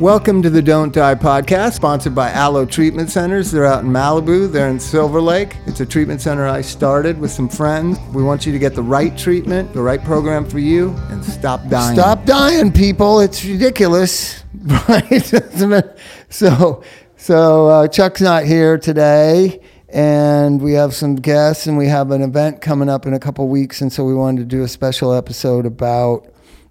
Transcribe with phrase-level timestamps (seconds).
[0.00, 3.50] Welcome to the Don't Die podcast, sponsored by Alo Treatment Centers.
[3.50, 5.58] They're out in Malibu, they're in Silver Lake.
[5.66, 7.98] It's a treatment center I started with some friends.
[8.14, 11.68] We want you to get the right treatment, the right program for you, and stop
[11.68, 11.98] dying.
[11.98, 13.20] Stop dying, people.
[13.20, 14.42] It's ridiculous,
[14.88, 15.22] right?
[16.30, 16.82] so,
[17.18, 19.60] so uh, Chuck's not here today,
[19.90, 23.46] and we have some guests, and we have an event coming up in a couple
[23.48, 26.26] weeks, and so we wanted to do a special episode about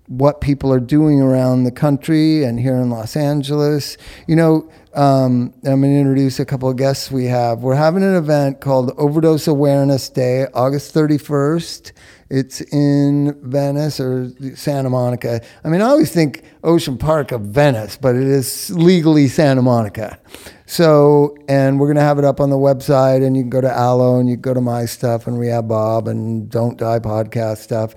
[0.10, 3.96] what people are doing around the country and here in Los Angeles.
[4.28, 7.60] You know, um, I'm going to introduce a couple of guests we have.
[7.62, 11.92] We're having an event called Overdose Awareness Day, August 31st.
[12.32, 15.42] It's in Venice or Santa Monica.
[15.64, 20.20] I mean, I always think Ocean Park of Venice, but it is legally Santa Monica.
[20.66, 23.62] So, and we're going to have it up on the website, and you can go
[23.62, 27.00] to Alo and you can go to my stuff and Rehab Bob and Don't Die
[27.00, 27.96] podcast stuff.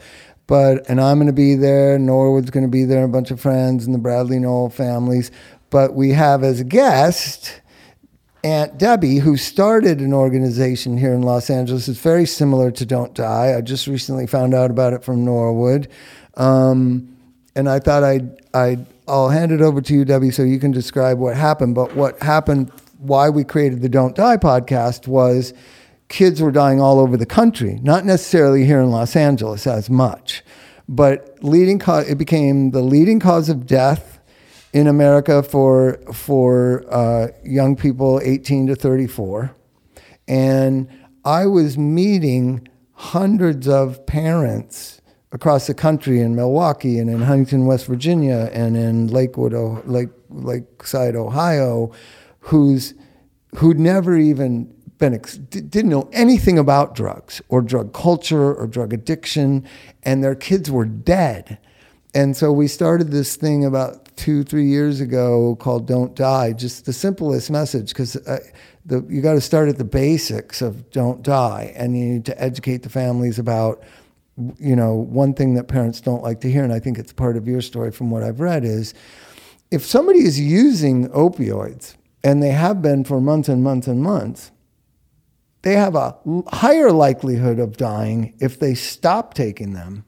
[0.52, 1.98] But and I'm going to be there.
[1.98, 3.04] Norwood's going to be there.
[3.04, 5.30] A bunch of friends and the Bradley Nowell families.
[5.70, 7.62] But we have as a guest
[8.44, 11.88] Aunt Debbie, who started an organization here in Los Angeles.
[11.88, 13.54] It's very similar to Don't Die.
[13.56, 15.88] I just recently found out about it from Norwood.
[16.34, 17.16] Um,
[17.56, 20.70] and I thought I'd, I'd, I'll hand it over to you, Debbie, so you can
[20.70, 21.74] describe what happened.
[21.74, 25.54] But what happened, why we created the Don't Die podcast was
[26.12, 30.44] kids were dying all over the country, not necessarily here in Los Angeles as much,
[30.86, 34.20] but leading cause, it became the leading cause of death
[34.74, 39.54] in America for for uh, young people 18 to 34,
[40.28, 40.86] and
[41.24, 45.00] I was meeting hundreds of parents
[45.32, 49.54] across the country in Milwaukee and in Huntington, West Virginia, and in Lakewood,
[49.86, 51.90] Lake Lakeside, Ohio,
[52.40, 52.92] who's
[53.56, 58.92] who'd never even been ex- didn't know anything about drugs or drug culture or drug
[58.92, 59.66] addiction,
[60.02, 61.58] and their kids were dead.
[62.14, 66.84] And so we started this thing about two, three years ago called "Don't Die." Just
[66.84, 68.38] the simplest message, because uh,
[69.08, 72.82] you got to start at the basics of "Don't Die," and you need to educate
[72.82, 73.82] the families about.
[74.58, 77.36] You know, one thing that parents don't like to hear, and I think it's part
[77.36, 78.94] of your story from what I've read, is
[79.70, 84.51] if somebody is using opioids and they have been for months and months and months,
[85.62, 86.16] they have a
[86.48, 90.04] higher likelihood of dying if they stop taking them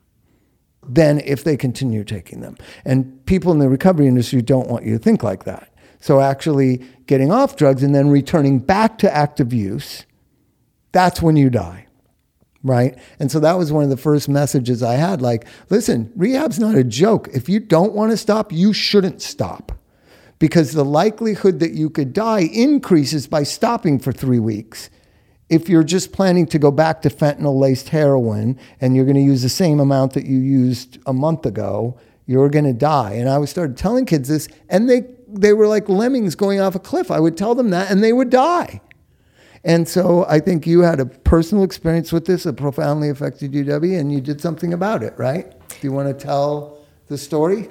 [0.87, 2.57] than if they continue taking them.
[2.85, 5.73] And people in the recovery industry don't want you to think like that.
[6.01, 10.05] So actually getting off drugs and then returning back to active use,
[10.93, 11.87] that's when you die.
[12.63, 12.99] Right?
[13.19, 16.75] And so that was one of the first messages I had like, listen, rehab's not
[16.75, 17.29] a joke.
[17.33, 19.73] If you don't want to stop, you shouldn't stop.
[20.39, 24.91] Because the likelihood that you could die increases by stopping for three weeks
[25.55, 29.23] if you're just planning to go back to fentanyl laced heroin and you're going to
[29.23, 33.13] use the same amount that you used a month ago, you're going to die.
[33.13, 36.81] And I started telling kids this, and they, they were like lemmings going off a
[36.81, 37.09] cliff.
[37.11, 38.81] I would tell them that, and they would die.
[39.63, 43.63] And so I think you had a personal experience with this that profoundly affected you,
[43.63, 45.55] Debbie, and you did something about it, right?
[45.69, 47.71] Do you want to tell the story?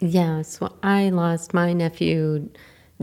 [0.00, 0.60] Yes.
[0.60, 2.48] Well, I lost my nephew,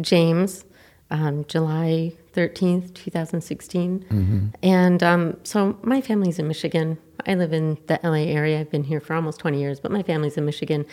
[0.01, 0.65] James,
[1.11, 3.99] um, July 13th, 2016.
[3.99, 4.47] Mm-hmm.
[4.61, 6.97] And um, so my family's in Michigan.
[7.25, 8.59] I live in the LA area.
[8.59, 10.85] I've been here for almost 20 years, but my family's in Michigan.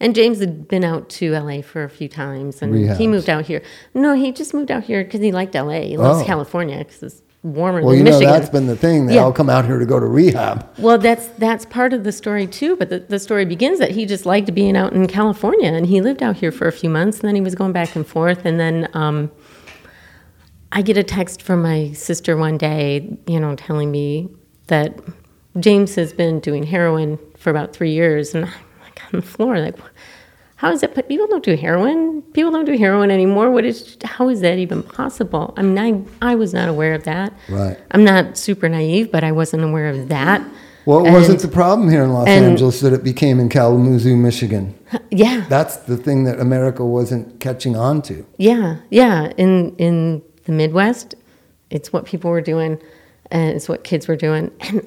[0.00, 2.98] And James had been out to LA for a few times and Rehabs.
[2.98, 3.62] he moved out here.
[3.94, 5.80] No, he just moved out here because he liked LA.
[5.80, 6.24] He loves oh.
[6.24, 9.06] California because it's warmer well, you know, that's been the thing.
[9.06, 9.22] They yeah.
[9.22, 10.68] all come out here to go to rehab.
[10.78, 12.76] Well, that's that's part of the story too.
[12.76, 16.00] But the, the story begins that he just liked being out in California, and he
[16.00, 18.44] lived out here for a few months, and then he was going back and forth,
[18.44, 19.30] and then um,
[20.72, 24.28] I get a text from my sister one day, you know, telling me
[24.66, 24.98] that
[25.58, 28.52] James has been doing heroin for about three years, and I'm
[28.82, 29.76] like on the floor, like,
[30.56, 30.94] how is it?
[30.94, 32.22] But people don't do heroin.
[32.32, 33.50] People don't do heroin anymore.
[33.50, 33.96] What is?
[34.04, 35.54] How is that even possible?
[35.56, 35.78] I mean,
[36.20, 37.32] I I was not aware of that.
[37.48, 37.78] Right.
[37.92, 40.42] I'm not super naive, but I wasn't aware of that.
[40.84, 44.16] Well, it wasn't the problem here in Los and, Angeles that it became in Kalamazoo,
[44.16, 44.74] Michigan.
[45.10, 45.44] Yeah.
[45.48, 48.26] That's the thing that America wasn't catching on to.
[48.38, 49.32] Yeah, yeah.
[49.36, 51.14] In in the Midwest,
[51.68, 52.80] it's what people were doing,
[53.30, 54.50] and it's what kids were doing.
[54.60, 54.82] And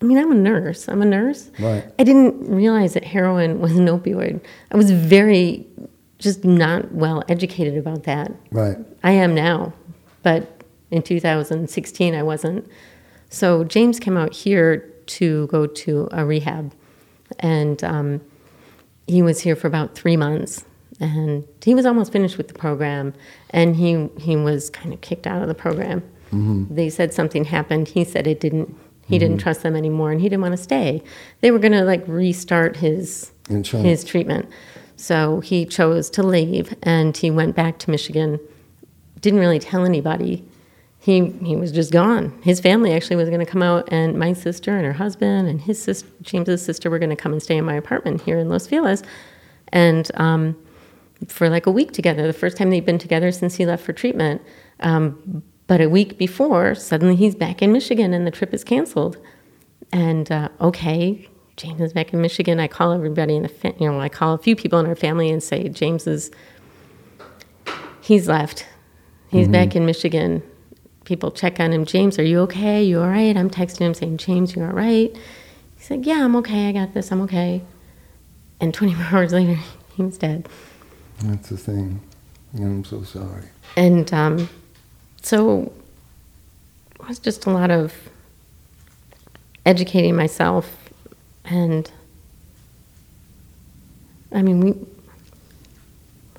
[0.00, 0.88] I mean, I'm a nurse.
[0.88, 1.50] I'm a nurse.
[1.58, 1.84] Right.
[1.98, 4.40] I didn't realize that heroin was an opioid.
[4.70, 5.66] I was very
[6.18, 8.32] just not well educated about that.
[8.52, 8.76] Right.
[9.02, 9.72] I am now,
[10.22, 12.68] but in 2016 I wasn't.
[13.28, 16.72] So James came out here to go to a rehab,
[17.40, 18.20] and um,
[19.06, 20.64] he was here for about three months
[21.00, 23.14] and he was almost finished with the program,
[23.50, 26.00] and he he was kind of kicked out of the program.
[26.32, 26.74] Mm-hmm.
[26.74, 27.88] They said something happened.
[27.88, 28.68] He said it didn't.
[29.06, 29.20] He mm-hmm.
[29.20, 31.02] didn't trust them anymore, and he didn't want to stay.
[31.40, 33.32] They were going to like restart his
[33.82, 34.48] his treatment.
[34.98, 38.40] So he chose to leave and he went back to Michigan.
[39.20, 40.44] Didn't really tell anybody.
[40.98, 42.36] He, he was just gone.
[42.42, 45.60] His family actually was going to come out, and my sister and her husband and
[45.60, 48.48] his sister, James's sister, were going to come and stay in my apartment here in
[48.48, 49.04] Los Feliz.
[49.68, 50.56] And um,
[51.26, 53.92] for like a week together, the first time they'd been together since he left for
[53.92, 54.40] treatment.
[54.80, 59.18] Um, but a week before, suddenly he's back in Michigan and the trip is canceled.
[59.92, 62.60] And uh, okay, James is back in Michigan.
[62.60, 64.94] I call everybody in the, fa- you know, I call a few people in our
[64.94, 66.30] family and say, James is,
[68.00, 68.66] he's left.
[69.28, 69.52] He's mm-hmm.
[69.52, 70.42] back in Michigan.
[71.04, 71.84] People check on him.
[71.84, 72.82] James, are you okay?
[72.82, 73.36] You all right?
[73.36, 75.14] I'm texting him saying, James, you all right?
[75.14, 76.68] He said, yeah, I'm okay.
[76.68, 77.10] I got this.
[77.10, 77.62] I'm okay.
[78.60, 79.58] And 24 hours later,
[79.96, 80.48] he was dead.
[81.22, 82.00] That's the thing.
[82.52, 83.44] And I'm so sorry.
[83.76, 84.48] And um,
[85.22, 85.72] so
[86.94, 87.94] it was just a lot of
[89.66, 90.74] educating myself
[91.44, 91.90] and
[94.32, 94.74] I mean we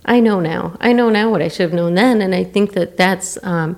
[0.06, 0.76] I know now.
[0.80, 3.38] I know now what I should have known then, and I think that that's.
[3.44, 3.78] Um,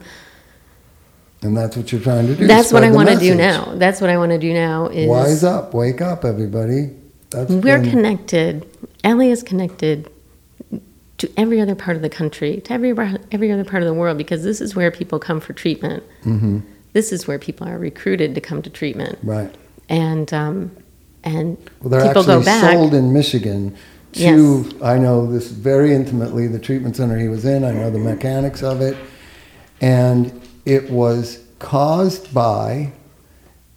[1.42, 2.48] and that's what you're trying to do.
[2.48, 3.74] That's what I want to do now.
[3.76, 4.88] That's what I want to do now.
[4.88, 6.92] Is wise up, wake up, everybody.
[7.32, 7.90] That's we're been...
[7.90, 8.66] connected.
[9.04, 10.11] LA is connected
[11.22, 12.90] to every other part of the country, to every
[13.32, 16.04] every other part of the world, because this is where people come for treatment.
[16.24, 16.62] Mm-hmm.
[16.94, 19.20] This is where people are recruited to come to treatment.
[19.22, 19.54] Right.
[19.88, 20.76] And um,
[21.24, 22.74] and well, they're people actually go back.
[22.74, 23.78] sold in Michigan.
[24.14, 24.82] To yes.
[24.82, 26.48] I know this very intimately.
[26.48, 28.98] The treatment center he was in, I know the mechanics of it,
[29.80, 32.94] and it was caused by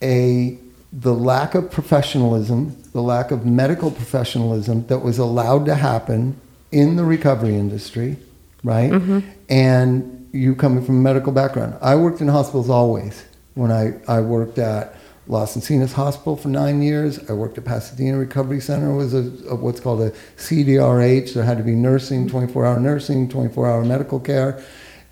[0.02, 0.58] a
[0.94, 6.40] the lack of professionalism, the lack of medical professionalism that was allowed to happen
[6.74, 8.16] in the recovery industry,
[8.64, 8.90] right?
[8.90, 9.20] Mm-hmm.
[9.48, 11.78] And you coming from a medical background.
[11.80, 13.24] I worked in hospitals always.
[13.54, 14.96] When I, I worked at
[15.28, 18.90] Las Encinas Hospital for nine years, I worked at Pasadena Recovery Center.
[18.90, 21.34] It was a, a what's called a CDRH.
[21.34, 24.60] There had to be nursing, 24-hour nursing, 24-hour medical care.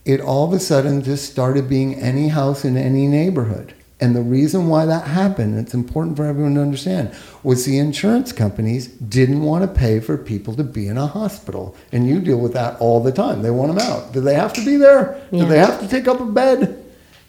[0.05, 3.73] It all of a sudden just started being any house in any neighborhood.
[4.03, 7.15] And the reason why that happened, it's important for everyone to understand,
[7.45, 11.77] was the insurance companies didn't want to pay for people to be in a hospital.
[11.93, 13.43] And you deal with that all the time.
[13.43, 14.13] They want them out.
[14.13, 15.25] Do they have to be there?
[15.31, 15.43] Yeah.
[15.43, 16.85] Do they have to take up a bed?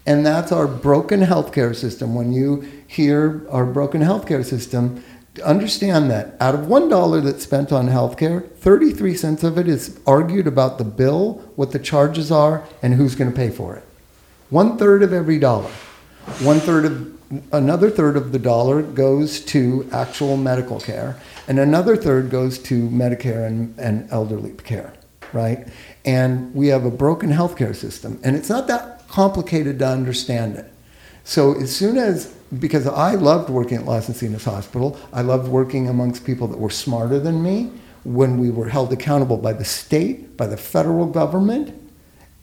[0.07, 2.15] And that's our broken healthcare system.
[2.15, 5.03] When you hear our broken healthcare system,
[5.45, 10.47] understand that out of $1 that's spent on healthcare, 33 cents of it is argued
[10.47, 13.83] about the bill, what the charges are, and who's going to pay for it.
[14.49, 15.69] One third of every dollar.
[16.41, 17.13] One third of
[17.51, 22.87] another third of the dollar goes to actual medical care, and another third goes to
[22.89, 24.93] Medicare and, and elderly care,
[25.31, 25.67] right?
[26.05, 30.71] And we have a broken healthcare system, and it's not that complicated to understand it.
[31.23, 35.87] So as soon as because I loved working at Las Encinas Hospital, I loved working
[35.87, 37.71] amongst people that were smarter than me
[38.03, 41.73] when we were held accountable by the state, by the federal government,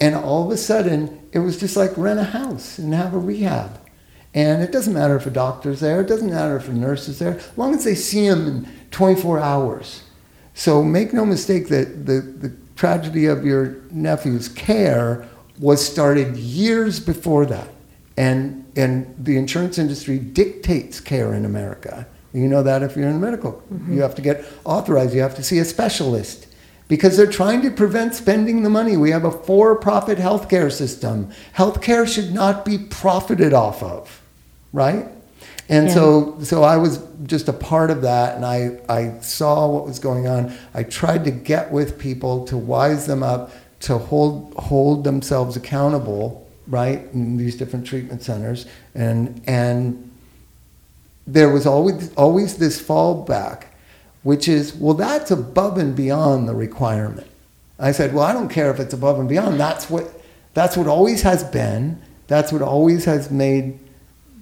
[0.01, 3.19] and all of a sudden, it was just like rent a house and have a
[3.19, 3.79] rehab.
[4.33, 7.19] And it doesn't matter if a doctor's there, it doesn't matter if a nurse is
[7.19, 10.05] there, as long as they see him in 24 hours.
[10.55, 17.01] So make no mistake that the, the tragedy of your nephew's care was started years
[17.01, 17.69] before that.
[18.17, 22.07] And, and the insurance industry dictates care in America.
[22.33, 23.53] You know that if you're in medical.
[23.73, 23.95] Mm-hmm.
[23.95, 26.47] You have to get authorized, you have to see a specialist
[26.91, 28.97] because they're trying to prevent spending the money.
[28.97, 31.31] We have a for profit healthcare system.
[31.57, 34.21] Healthcare should not be profited off of,
[34.73, 35.07] right?
[35.69, 35.95] And yeah.
[35.95, 40.01] so, so I was just a part of that, and I, I saw what was
[40.01, 40.53] going on.
[40.75, 46.45] I tried to get with people to wise them up to hold, hold themselves accountable,
[46.67, 48.67] right, in these different treatment centers.
[48.97, 50.11] And, and
[51.25, 53.67] there was always, always this fallback
[54.23, 57.27] which is, well, that's above and beyond the requirement.
[57.79, 59.59] I said, well, I don't care if it's above and beyond.
[59.59, 60.11] That's what,
[60.53, 62.01] that's what always has been.
[62.27, 63.79] That's what always has made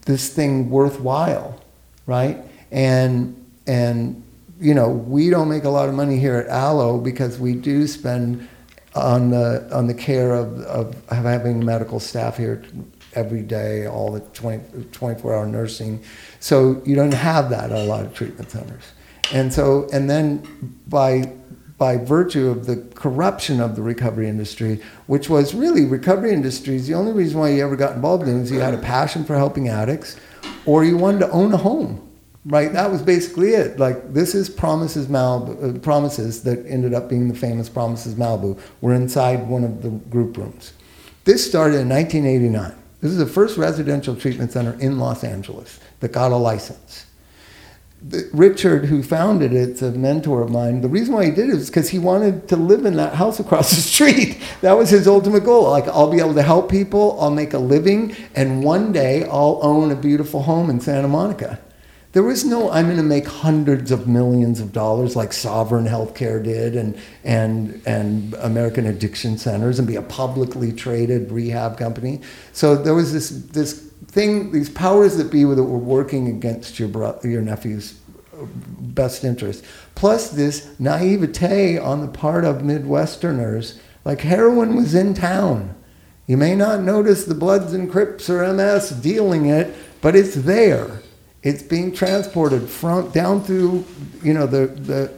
[0.06, 1.61] this thing worthwhile,
[2.06, 2.38] right?
[2.73, 4.23] And, and
[4.61, 7.87] you know, we don't make a lot of money here at Alo because we do
[7.87, 8.49] spend
[8.94, 12.64] on the, on the care of, of having medical staff here
[13.14, 16.02] every day, all the 20, 24 hour nursing.
[16.40, 18.92] So you don't have that at a lot of treatment centers.
[19.32, 20.42] And so, and then
[20.87, 21.32] by
[21.78, 26.94] by virtue of the corruption of the recovery industry, which was really recovery industries, the
[26.94, 29.37] only reason why you ever got involved in it is you had a passion for
[29.37, 30.16] helping addicts
[30.66, 32.04] or you wanted to own a home.
[32.44, 32.73] Right?
[32.73, 33.78] That was basically it.
[33.78, 38.58] Like this is Promises Malibu, uh, Promises that ended up being the famous Promises Malibu.
[38.80, 40.73] We're inside one of the group rooms.
[41.25, 42.75] This started in 1989.
[43.00, 47.06] This is the first residential treatment center in Los Angeles that got a license
[48.33, 50.83] Richard, who founded it, it's a mentor of mine.
[50.83, 53.40] The reason why he did it is because he wanted to live in that house
[53.40, 54.40] across the street.
[54.61, 55.69] That was his ultimate goal.
[55.71, 59.59] Like, I'll be able to help people, I'll make a living, and one day I'll
[59.62, 61.59] own a beautiful home in Santa Monica.
[62.12, 66.43] There was no, I'm going to make hundreds of millions of dollars like Sovereign Healthcare
[66.43, 72.21] did and, and, and American Addiction Centers and be a publicly traded rehab company.
[72.52, 76.88] So there was this, this thing, these powers that be that were working against your,
[76.88, 78.00] bro- your nephew's
[78.42, 79.64] best interest.
[79.94, 85.75] Plus this naivete on the part of Midwesterners, like heroin was in town.
[86.26, 91.00] You may not notice the Bloods and Crips or MS dealing it, but it's there
[91.42, 92.68] it's being transported
[93.12, 93.84] down through,
[94.22, 95.12] you know, the, the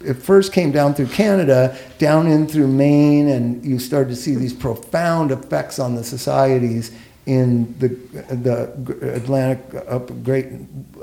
[0.00, 4.36] it first came down through Canada, down in through Maine, and you started to see
[4.36, 6.96] these profound effects on the societies
[7.28, 7.88] in the
[8.34, 10.46] the Atlantic, up Great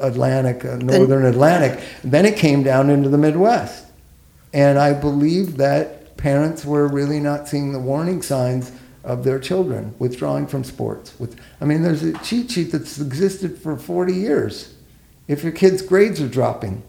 [0.02, 1.80] Atlantic, uh, Northern Atlantic.
[2.04, 3.86] Then it came down into the Midwest,
[4.52, 8.72] and I believe that parents were really not seeing the warning signs
[9.04, 11.14] of their children withdrawing from sports.
[11.20, 14.74] With, I mean, there's a cheat sheet that's existed for 40 years.
[15.28, 16.82] If your kid's grades are dropping,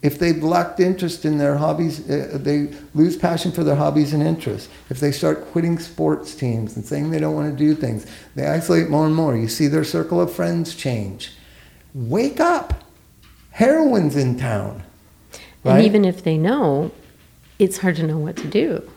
[0.00, 4.22] if they've lacked interest in their hobbies, uh, they lose passion for their hobbies and
[4.22, 4.68] interests.
[4.90, 8.46] If they start quitting sports teams and saying they don't want to do things, they
[8.46, 9.36] isolate more and more.
[9.36, 11.32] You see their circle of friends change.
[11.94, 12.84] Wake up!
[13.52, 14.84] Heroin's in town.
[15.64, 15.78] Right?
[15.78, 16.92] And even if they know,
[17.58, 18.88] it's hard to know what to do.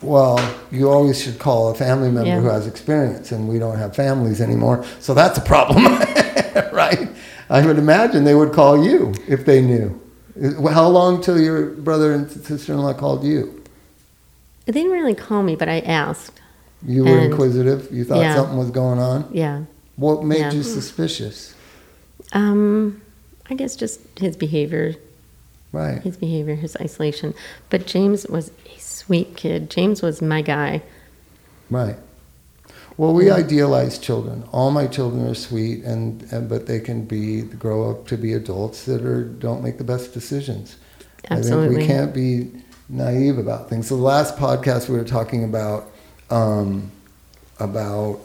[0.00, 2.40] Well, you always should call a family member yeah.
[2.40, 5.84] who has experience, and we don't have families anymore, so that's a problem,
[6.72, 7.08] right?
[7.50, 10.00] I would imagine they would call you if they knew.
[10.40, 13.62] How long till your brother and sister-in-law called you?
[14.66, 16.40] They didn't really call me, but I asked.
[16.86, 17.88] You were inquisitive.
[17.92, 18.34] You thought yeah.
[18.34, 19.28] something was going on.
[19.32, 19.64] Yeah.
[19.96, 20.52] What made yeah.
[20.52, 21.54] you suspicious?
[22.32, 23.00] Um,
[23.48, 24.96] I guess just his behavior.
[25.72, 26.00] Right.
[26.02, 27.34] His behavior, his isolation.
[27.70, 29.70] But James was a sweet kid.
[29.70, 30.82] James was my guy.
[31.70, 31.96] Right.
[32.96, 34.44] Well, we idealize children.
[34.52, 38.32] All my children are sweet, and, and but they can be grow up to be
[38.34, 40.76] adults that are don't make the best decisions.
[41.28, 41.64] Absolutely.
[41.64, 43.88] I think we can't be naive about things.
[43.88, 45.90] So the last podcast we were talking about
[46.30, 46.90] um,
[47.58, 48.20] about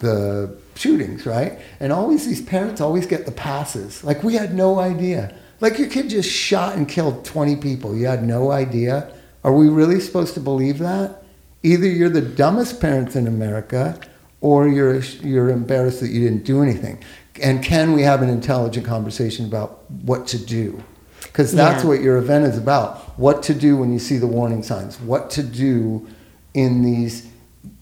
[0.00, 1.58] the shootings, right?
[1.80, 4.04] And always these parents always get the passes.
[4.04, 5.34] Like we had no idea.
[5.60, 7.96] Like your kid just shot and killed 20 people.
[7.96, 9.12] You had no idea.
[9.42, 11.17] Are we really supposed to believe that?
[11.62, 13.98] Either you're the dumbest parents in America
[14.40, 17.02] or you're, you're embarrassed that you didn't do anything.
[17.42, 20.82] And can we have an intelligent conversation about what to do?
[21.22, 21.88] Because that's yeah.
[21.88, 23.18] what your event is about.
[23.18, 25.00] What to do when you see the warning signs.
[25.00, 26.06] What to do
[26.54, 27.28] in these,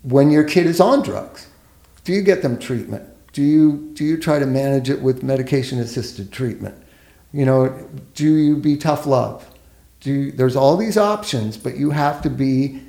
[0.02, 1.48] when your kid is on drugs.
[2.04, 3.04] Do you get them treatment?
[3.32, 6.74] Do you, do you try to manage it with medication assisted treatment?
[7.32, 9.46] You know, do you be tough love?
[10.06, 12.80] do, there's all these options, but you have to be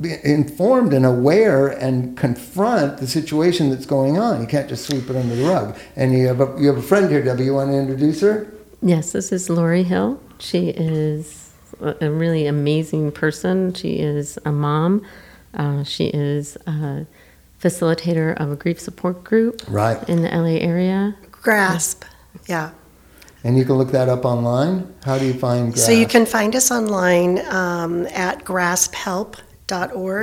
[0.00, 4.40] informed and aware and confront the situation that's going on.
[4.40, 5.76] You can't just sweep it under the rug.
[5.96, 7.44] And you have a, you have a friend here, Debbie.
[7.44, 8.52] You want to introduce her?
[8.82, 10.20] Yes, this is Lori Hill.
[10.38, 13.72] She is a really amazing person.
[13.74, 15.04] She is a mom.
[15.54, 17.06] Uh, she is a
[17.60, 20.06] facilitator of a grief support group right.
[20.08, 21.16] in the LA area.
[21.30, 22.04] Grasp,
[22.46, 22.72] yeah.
[23.42, 24.94] And you can look that up online.
[25.04, 25.86] How do you find GRASP?
[25.86, 28.42] So you can find us online um, at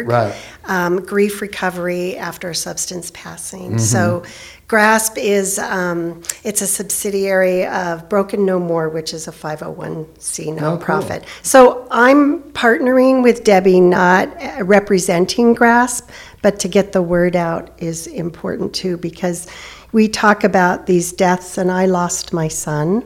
[0.08, 0.36] Right.
[0.66, 3.72] Um, grief recovery after substance passing.
[3.72, 3.78] Mm-hmm.
[3.80, 4.24] So
[4.68, 10.84] GRASP is um, it's a subsidiary of Broken No More, which is a 501c nonprofit.
[10.90, 11.28] Oh, cool.
[11.42, 14.30] So I'm partnering with Debbie, not
[14.62, 16.10] representing GRASP,
[16.42, 19.48] but to get the word out is important too because
[19.92, 23.04] we talk about these deaths, and I lost my son.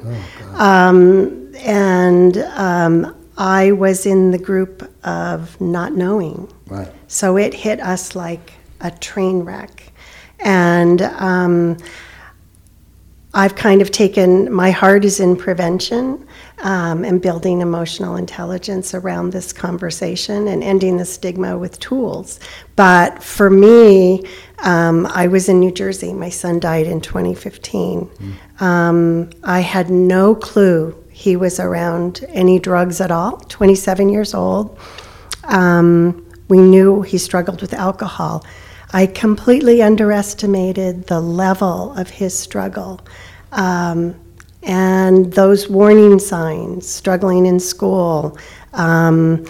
[0.54, 6.51] Oh, um, and um, I was in the group of not knowing.
[6.68, 6.92] Right.
[7.08, 9.92] So it hit us like a train wreck.
[10.39, 11.77] And um,
[13.34, 16.25] I've kind of taken my heart is in prevention
[16.60, 22.39] um, and building emotional intelligence around this conversation and ending the stigma with tools.
[22.77, 24.24] But for me,
[24.60, 26.13] um, I was in New Jersey.
[26.13, 28.06] My son died in 2015.
[28.06, 28.62] Mm.
[28.62, 33.38] Um, I had no clue he was around any drugs at all.
[33.38, 34.77] 27 years old.
[35.45, 38.45] Um, we knew he struggled with alcohol.
[38.91, 43.00] I completely underestimated the level of his struggle.
[43.53, 44.19] Um,
[44.62, 48.38] and those warning signs, struggling in school,
[48.74, 49.45] um,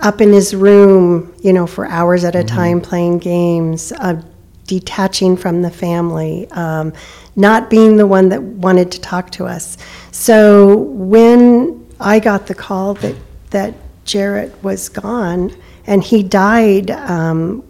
[0.00, 2.56] up in his room, you know, for hours at a mm-hmm.
[2.56, 4.22] time playing games, uh,
[4.66, 6.92] detaching from the family, um,
[7.36, 9.78] not being the one that wanted to talk to us.
[10.12, 13.14] So when I got the call that,
[13.50, 15.54] that Jarrett was gone
[15.86, 17.62] and he died, um,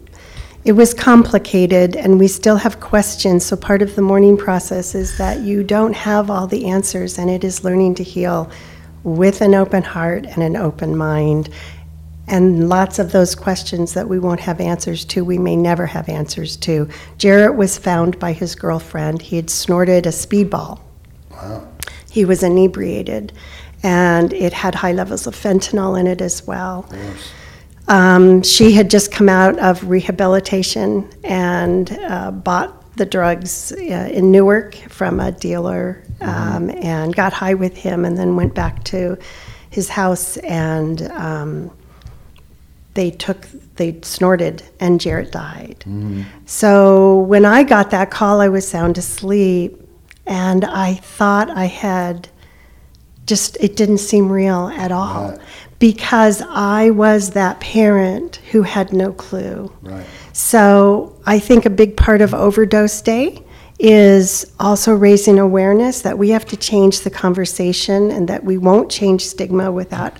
[0.65, 3.45] it was complicated and we still have questions.
[3.45, 7.29] So part of the mourning process is that you don't have all the answers and
[7.29, 8.51] it is learning to heal
[9.03, 11.49] with an open heart and an open mind.
[12.27, 16.09] And lots of those questions that we won't have answers to, we may never have
[16.09, 16.89] answers to.
[17.17, 19.21] Jarrett was found by his girlfriend.
[19.21, 20.81] He had snorted a speedball.
[21.31, 21.65] Wow.
[22.11, 23.31] He was inebriated,
[23.81, 26.89] and it had high levels of fentanyl in it as well.
[27.87, 34.31] Um, she had just come out of rehabilitation and uh, bought the drugs uh, in
[34.31, 39.17] Newark from a dealer um, and got high with him, and then went back to
[39.69, 41.03] his house and.
[41.03, 41.71] Um,
[42.97, 45.77] they took they snorted and Jarrett died.
[45.87, 46.23] Mm-hmm.
[46.47, 49.79] So when I got that call I was sound asleep
[50.25, 52.27] and I thought I had
[53.27, 55.39] just it didn't seem real at all Right.
[55.79, 59.71] because I was that parent who had no clue.
[59.83, 60.05] Right.
[60.33, 63.43] So I think a big part of overdose day
[63.79, 68.89] is also raising awareness that we have to change the conversation and that we won't
[68.89, 70.13] change stigma without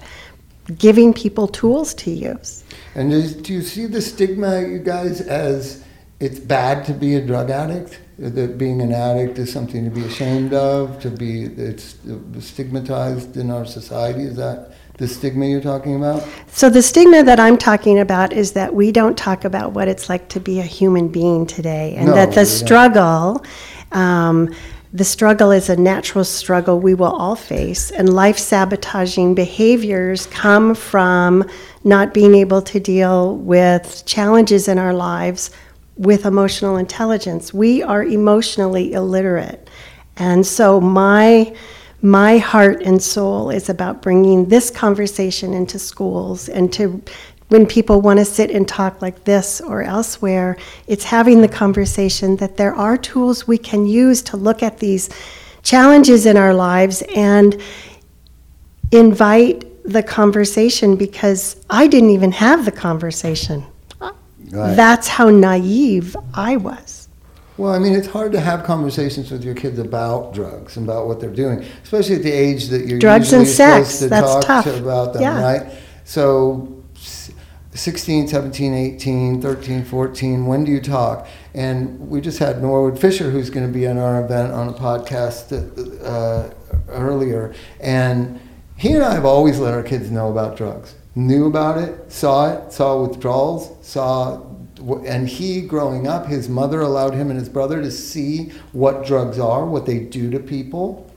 [0.78, 2.64] giving people tools to use.
[2.98, 5.84] And does, do you see the stigma, you guys, as
[6.20, 8.00] it's bad to be a drug addict?
[8.18, 11.98] That being an addict is something to be ashamed of, to be it's
[12.40, 14.24] stigmatized in our society?
[14.24, 16.28] Is that the stigma you're talking about?
[16.48, 20.10] So the stigma that I'm talking about is that we don't talk about what it's
[20.10, 23.46] like to be a human being today, and No, that the struggle,
[23.92, 24.52] um,
[24.98, 30.74] the struggle is a natural struggle we will all face, and life sabotaging behaviors come
[30.74, 31.48] from
[31.84, 35.52] not being able to deal with challenges in our lives
[35.98, 37.54] with emotional intelligence.
[37.54, 39.70] We are emotionally illiterate.
[40.16, 41.56] And so my
[42.02, 47.04] my heart and soul is about bringing this conversation into schools and to
[47.50, 52.36] when people want to sit and talk like this or elsewhere, it's having the conversation
[52.38, 55.10] that there are tools we can use to look at these
[55.64, 57.62] challenges in our lives and
[58.92, 63.66] invite the conversation because I didn't even have the conversation.
[64.00, 64.76] Right.
[64.76, 67.08] That's how naive I was.
[67.58, 71.08] Well, I mean, it's hard to have conversations with your kids about drugs and about
[71.08, 74.66] what they're doing, especially at the age that you're Drugs and sex, that's talk tough.
[74.66, 75.42] to about them, Yeah.
[75.42, 75.72] right?
[76.06, 76.77] So,
[77.78, 81.28] 16, 17, 18, 13, 14, when do you talk?
[81.54, 84.74] And we just had Norwood Fisher, who's going to be in our event on a
[84.74, 85.54] podcast
[86.04, 86.54] uh,
[86.90, 88.40] earlier, and
[88.78, 90.96] he and I have always let our kids know about drugs.
[91.16, 94.42] Knew about it, saw it, saw withdrawals, saw
[95.08, 99.40] and he growing up his mother allowed him and his brother to see what drugs
[99.40, 101.12] are what they do to people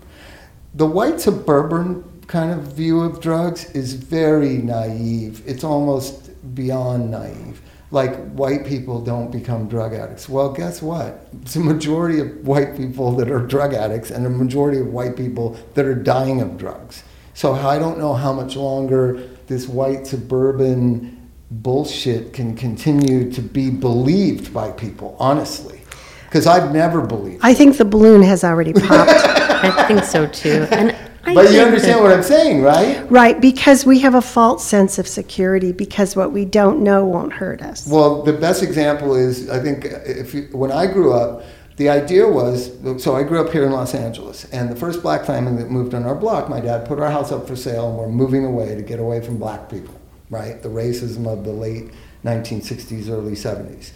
[0.73, 7.61] the white suburban kind of view of drugs is very naive it's almost beyond naive
[7.91, 12.77] like white people don't become drug addicts well guess what it's a majority of white
[12.77, 16.57] people that are drug addicts and a majority of white people that are dying of
[16.57, 17.03] drugs
[17.35, 21.17] so i don't know how much longer this white suburban
[21.51, 25.81] bullshit can continue to be believed by people, honestly.
[26.25, 27.41] Because I've never believed.
[27.43, 29.11] I think the balloon has already popped.
[29.11, 30.69] I think so too.
[30.71, 33.11] And I But you understand that- what I'm saying, right?
[33.11, 37.35] right, because we have a false sense of security because what we don't know won't
[37.35, 37.87] hurt us.
[37.87, 41.43] Well, the best example is I think if you, when I grew up,
[41.77, 45.25] the idea was so I grew up here in Los Angeles, and the first black
[45.25, 47.99] family that moved on our block, my dad put our house up for sale, and
[47.99, 49.95] we're moving away to get away from black people,
[50.31, 50.63] right?
[50.63, 51.91] The racism of the late
[52.25, 53.93] 1960s, early 70s.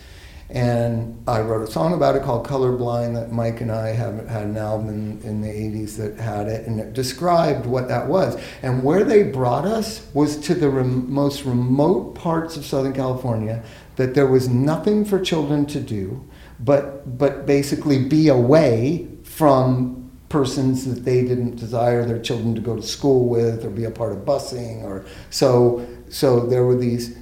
[0.51, 4.45] And I wrote a song about it called Colorblind that Mike and I have had
[4.45, 8.41] an album in, in the 80s that had it, and it described what that was.
[8.63, 13.63] And where they brought us was to the rem- most remote parts of Southern California
[13.97, 16.25] that there was nothing for children to do
[16.61, 22.77] but, but basically be away from persons that they didn't desire their children to go
[22.77, 27.17] to school with or be a part of busing or so so there were these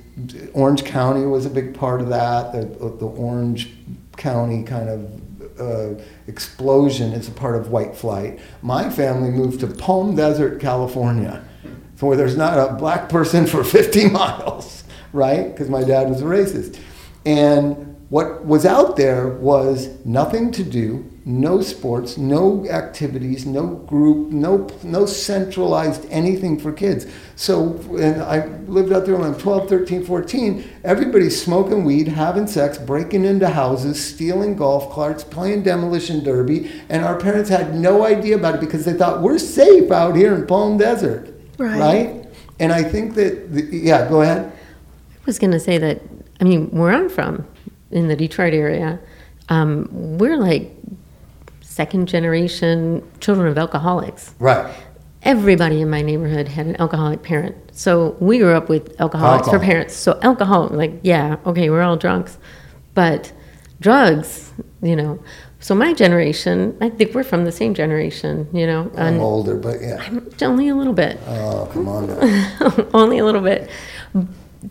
[0.53, 2.53] Orange County was a big part of that.
[2.53, 3.71] The, the Orange
[4.17, 8.41] County kind of uh, explosion is a part of white flight.
[8.63, 11.45] My family moved to Palm Desert California
[12.01, 15.51] where there's not a black person for 50 miles right?
[15.51, 16.79] Because my dad was a racist.
[17.25, 24.31] And What was out there was nothing to do, no sports, no activities, no group,
[24.31, 27.07] no no centralized anything for kids.
[27.37, 30.63] So and I lived out there when I'm 12, 13, 14.
[30.85, 37.03] Everybody's smoking weed, having sex, breaking into houses, stealing golf carts, playing demolition derby, and
[37.07, 40.47] our parents had no idea about it because they thought we're safe out here in
[40.47, 41.81] Palm Desert, Right.
[41.81, 42.27] right?
[42.61, 44.53] And I think that the, yeah, go ahead.
[44.53, 46.03] I was going to say that,
[46.43, 47.47] I mean, where I'm from,
[47.93, 48.99] in the Detroit area,
[49.49, 50.73] um, we're like
[51.61, 54.35] second generation children of alcoholics.
[54.39, 54.75] Right.
[55.23, 57.57] Everybody in my neighborhood had an alcoholic parent.
[57.73, 59.95] So we grew up with alcoholics for parents.
[59.95, 62.39] So alcohol, like, yeah, okay, we're all drunks.
[62.95, 63.33] But
[63.81, 64.53] drugs,
[64.83, 65.23] you know.
[65.61, 68.91] So my generation, I think we're from the same generation, you know.
[68.97, 70.09] I'm older, but yeah.
[70.43, 71.21] only a little bit.
[71.27, 72.89] Oh, come on now.
[72.95, 73.71] only a little bit.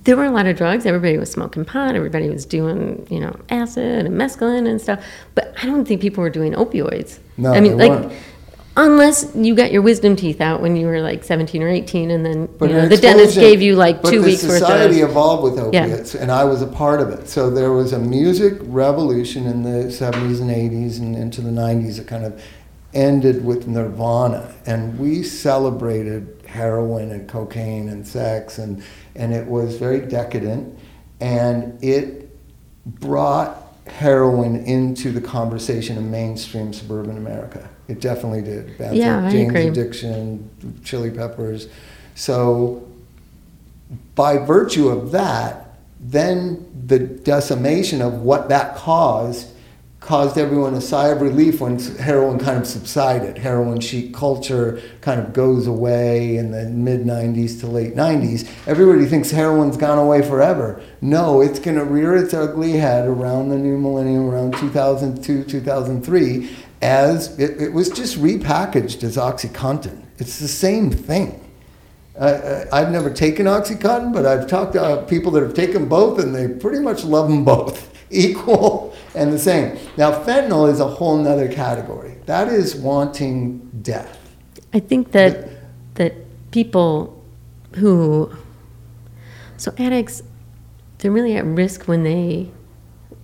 [0.04, 0.86] There were a lot of drugs.
[0.86, 1.96] Everybody was smoking pot.
[1.96, 5.04] Everybody was doing, you know, acid and mescaline and stuff.
[5.36, 7.20] But I don't think people were doing opioids.
[7.38, 8.14] No, I mean, like, weren't.
[8.78, 12.26] unless you got your wisdom teeth out when you were like 17 or 18, and
[12.26, 15.44] then But you know, the dentist gave you like two the weeks worth society evolved
[15.44, 15.84] with Yeah.
[15.86, 17.28] opiates, and I was a part of it.
[17.28, 21.98] So there was a music revolution in the 70s and 80s and into the 90s
[21.98, 22.42] that kind of
[22.94, 28.84] ended with Nirvana, and we celebrated heroin and cocaine and sex, and
[29.16, 30.78] and it was very decadent,
[31.20, 32.30] and it
[32.86, 37.68] brought heroin into the conversation of mainstream suburban America.
[37.88, 38.78] It definitely did.
[38.78, 39.68] Bands Yeah, Jane's agree.
[39.68, 41.68] Addiction, Chili Peppers.
[42.16, 42.88] So
[44.16, 49.51] by virtue of that, then the decimation of what that caused
[50.02, 53.38] caused everyone a sigh of relief when heroin kind of subsided.
[53.38, 58.50] Heroin chic culture kind of goes away in the mid 90s to late 90s.
[58.68, 60.82] Everybody thinks heroin's gone away forever.
[61.02, 66.50] No, it's going to rear its ugly head around the new millennium, around 2002, 2003,
[66.82, 70.04] as it, it was just repackaged as OxyContin.
[70.18, 71.48] It's the same thing.
[72.20, 76.20] I, I've never taken OxyContin, but I've talked to uh, people that have taken both,
[76.20, 79.78] and they pretty much love them both equal and the same.
[79.98, 82.18] Now, fentanyl is a whole nother category.
[82.26, 84.18] That is wanting death.
[84.74, 85.50] I think that
[85.96, 86.14] that
[86.52, 87.24] people
[87.76, 88.32] who
[89.58, 90.24] so addicts
[91.00, 92.50] they're really at risk when they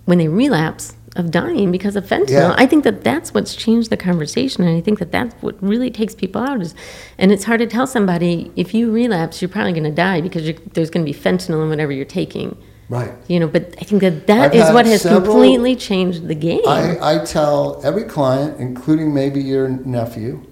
[0.05, 2.29] when they relapse of dying because of fentanyl.
[2.29, 2.55] Yeah.
[2.57, 5.89] I think that that's what's changed the conversation, and I think that that's what really
[5.89, 6.61] takes people out.
[6.61, 6.75] Is,
[7.17, 10.47] and it's hard to tell somebody if you relapse, you're probably going to die because
[10.47, 12.55] you're, there's going to be fentanyl in whatever you're taking.
[12.89, 13.11] Right.
[13.27, 16.35] You know, but I think that that I've is what has several- completely changed the
[16.35, 16.61] game.
[16.65, 20.45] I, I tell every client, including maybe your nephew,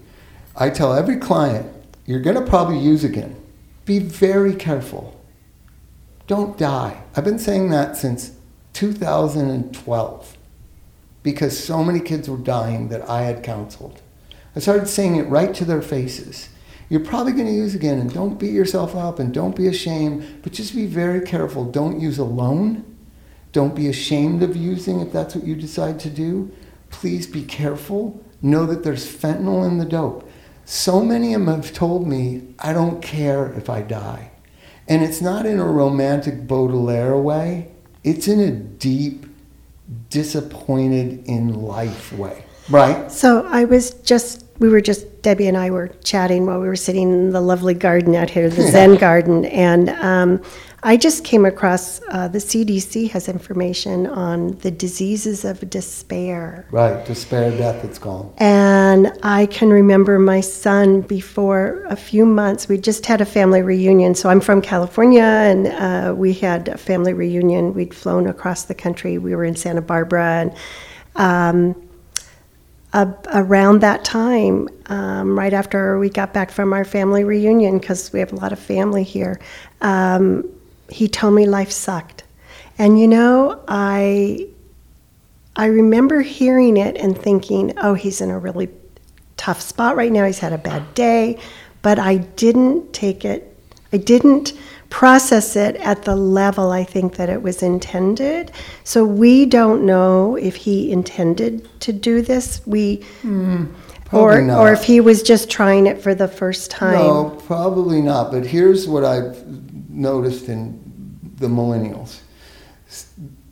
[0.56, 1.72] I tell every client,
[2.06, 3.36] you're going to probably use again.
[3.86, 5.20] Be very careful.
[6.28, 7.04] Don't die.
[7.16, 8.32] I've been saying that since
[8.74, 10.38] 2012
[11.24, 14.02] because so many kids were dying that I had counseled.
[14.56, 16.50] I started saying it right to their faces.
[16.90, 20.42] You're probably going to use again, and don't beat yourself up and don't be ashamed,
[20.44, 21.66] but just be very careful.
[21.66, 22.84] Don't use alone.
[23.52, 26.52] Don't be ashamed of using if that's what you decide to do.
[26.90, 28.24] Please be careful.
[28.42, 30.30] Know that there's fentanyl in the dope.
[30.66, 34.32] So many of them have told me, I don't care if I die.
[34.88, 37.72] And it's not in a romantic Baudelaire way,
[38.04, 39.26] it's in a deep,
[40.10, 42.44] disappointed in life way.
[42.70, 43.12] Right?
[43.12, 46.76] So I was just, we were just, Debbie and I were chatting while we were
[46.76, 49.46] sitting in the lovely garden out here, the Zen garden.
[49.46, 50.40] And um,
[50.84, 56.68] I just came across uh, the CDC has information on the diseases of despair.
[56.70, 57.04] Right.
[57.08, 58.32] Despair, death, it's gone.
[58.38, 63.64] And I can remember my son before a few months, we just had a family
[63.64, 64.14] reunion.
[64.14, 67.74] So I'm from California, and uh, we had a family reunion.
[67.74, 69.18] We'd flown across the country.
[69.18, 70.42] We were in Santa Barbara.
[70.42, 70.56] And
[71.16, 71.85] um,
[73.02, 78.12] a- around that time, um, right after we got back from our family reunion, because
[78.14, 79.40] we have a lot of family here,
[79.82, 80.50] um,
[80.90, 82.24] he told me life sucked.
[82.78, 84.48] And you know, I
[85.56, 88.70] I remember hearing it and thinking, oh, he's in a really
[89.38, 90.26] tough spot right now.
[90.26, 91.38] He's had a bad day.
[91.82, 93.56] But I didn't take it,
[93.94, 94.54] I didn't
[94.96, 98.54] process it at the level I think that it was intended.
[98.86, 102.66] So we don't know if he intended to do this.
[102.66, 103.04] We.
[103.22, 103.66] Hmm.
[104.14, 104.58] or, not.
[104.58, 106.94] or if he was just trying it for the first time.
[106.94, 108.32] No, probably not.
[108.32, 109.46] But here's what I've
[109.90, 110.80] noticed in
[111.40, 112.22] the millennials.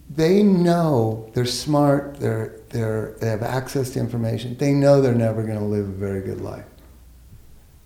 [0.08, 2.20] They know they're smart.
[2.20, 4.56] They're they're they have access to information.
[4.56, 6.64] They know they're never going to live a very good life.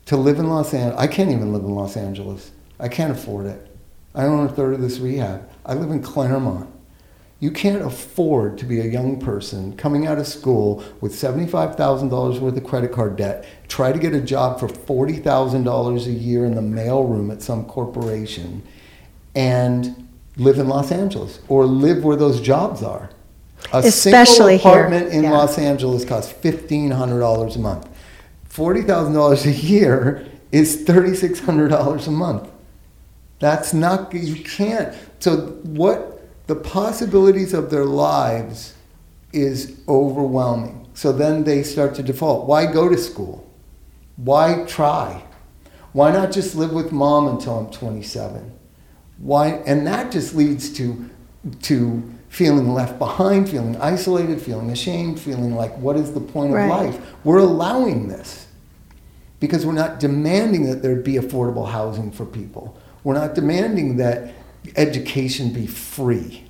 [0.06, 2.52] To live in Los Angeles, I can't even live in Los Angeles.
[2.80, 3.66] I can't afford it.
[4.14, 5.48] I own a third of this rehab.
[5.64, 6.70] I live in Claremont.
[7.40, 12.56] You can't afford to be a young person coming out of school with $75,000 worth
[12.56, 16.60] of credit card debt, try to get a job for $40,000 a year in the
[16.60, 18.64] mailroom at some corporation,
[19.36, 23.10] and live in Los Angeles or live where those jobs are.
[23.72, 25.32] A Especially single here, apartment in yeah.
[25.32, 27.88] Los Angeles costs $1,500 a month.
[28.50, 32.50] $40,000 a year is $3,600 a month.
[33.38, 34.94] That's not, you can't.
[35.20, 38.74] So, what the possibilities of their lives
[39.32, 40.88] is overwhelming.
[40.94, 42.46] So then they start to default.
[42.48, 43.48] Why go to school?
[44.16, 45.22] Why try?
[45.92, 48.52] Why not just live with mom until I'm 27?
[49.18, 49.48] Why?
[49.66, 51.08] And that just leads to,
[51.62, 56.64] to feeling left behind, feeling isolated, feeling ashamed, feeling like, what is the point Right.
[56.64, 57.14] of life?
[57.24, 58.46] We're allowing this
[59.40, 62.76] because we're not demanding that there be affordable housing for people.
[63.08, 64.34] We're not demanding that
[64.76, 66.44] education be free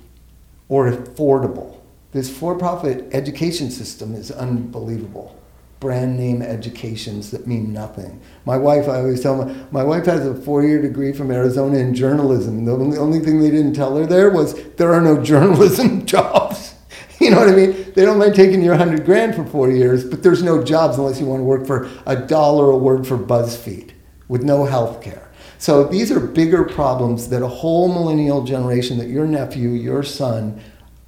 [0.67, 1.79] or affordable.
[2.11, 5.39] This for profit education system is unbelievable.
[5.79, 8.19] Brand name educations that mean nothing.
[8.43, 11.77] My wife, I always tell my, my wife has a four year degree from Arizona
[11.77, 12.65] in journalism.
[12.65, 16.75] The only, only thing they didn't tell her there was there are no journalism jobs.
[17.21, 17.93] You know what I mean?
[17.95, 21.21] They don't mind taking your hundred grand for four years, but there's no jobs unless
[21.21, 23.91] you want to work for a dollar a word for BuzzFeed
[24.27, 25.28] with no health care.
[25.59, 30.61] So these are bigger problems that a whole millennial generation, that your nephew, your son,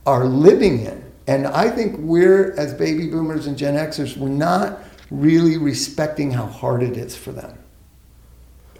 [0.05, 1.03] are living in.
[1.25, 6.47] And I think we're, as baby boomers and Gen Xers, we're not really respecting how
[6.47, 7.57] hard it is for them.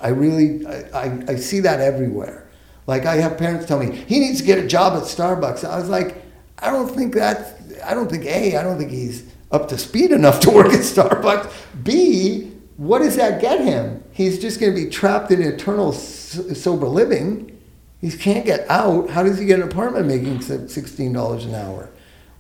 [0.02, 2.50] I really, I, I, I see that everywhere.
[2.86, 5.64] Like I have parents tell me, he needs to get a job at Starbucks.
[5.64, 6.22] I was like,
[6.60, 10.12] I don't think that, I don't think, A, I don't think he's up to speed
[10.12, 11.54] enough to work at Starbucks.
[11.84, 14.04] B, what does that get him?
[14.22, 17.60] He's just going to be trapped in eternal sober living.
[18.00, 19.10] He can't get out.
[19.10, 21.90] How does he get an apartment making $16 an hour?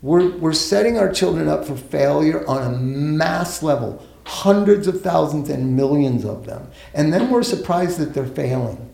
[0.02, 5.50] We're, we're setting our children up for failure on a mass level, hundreds of thousands
[5.50, 6.70] and millions of them.
[6.94, 8.90] And then we're surprised that they're failing.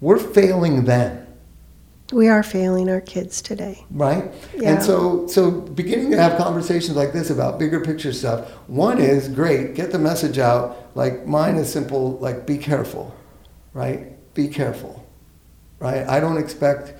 [0.00, 1.23] We're failing them
[2.14, 3.84] We are failing our kids today.
[3.90, 4.30] right?
[4.56, 4.74] Yeah.
[4.74, 8.48] And so, so beginning to have conversations like this about bigger picture stuff.
[8.68, 10.92] One is great, get the message out.
[10.94, 13.12] Like mine is simple, like be careful,
[13.72, 14.12] right?
[14.32, 15.04] Be careful,
[15.80, 16.06] right?
[16.06, 16.94] I don't expect,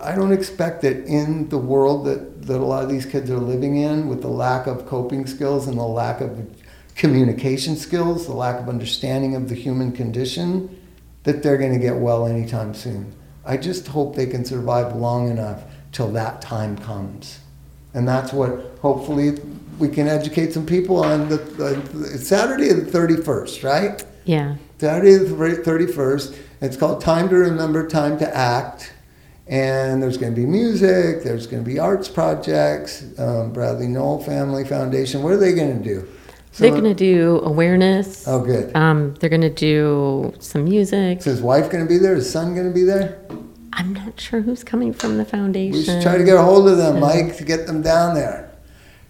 [0.00, 3.38] I don't expect that in the world that, that a lot of these kids are
[3.38, 6.48] living in, with the lack of coping skills and the lack of
[6.94, 10.80] communication skills, the lack of understanding of the human condition,
[11.24, 13.12] that they're going to get well anytime soon.
[13.44, 17.40] I just hope they can survive long enough till that time comes.
[17.94, 19.38] And that's what hopefully
[19.78, 24.04] we can educate some people on the, the Saturday the 31st, right?
[24.24, 24.56] Yeah.
[24.78, 26.38] Saturday the 31st.
[26.60, 28.92] It's called Time to Remember, Time to Act.
[29.46, 34.22] And there's going to be music, there's going to be arts projects, um, Bradley Nowell
[34.22, 35.24] Family Foundation.
[35.24, 36.08] What are they going to do?
[36.58, 38.26] They're going to do awareness.
[38.28, 38.74] Oh, good.
[38.76, 41.18] Um, they're going to do some music.
[41.18, 42.14] Is his wife going to be there?
[42.14, 43.20] His son going to be there?
[43.72, 45.78] I'm not sure who's coming from the foundation.
[45.78, 48.52] We should try to get a hold of them, Mike, to get them down there.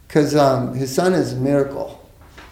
[0.06, 1.96] Because um, his son is a miracle.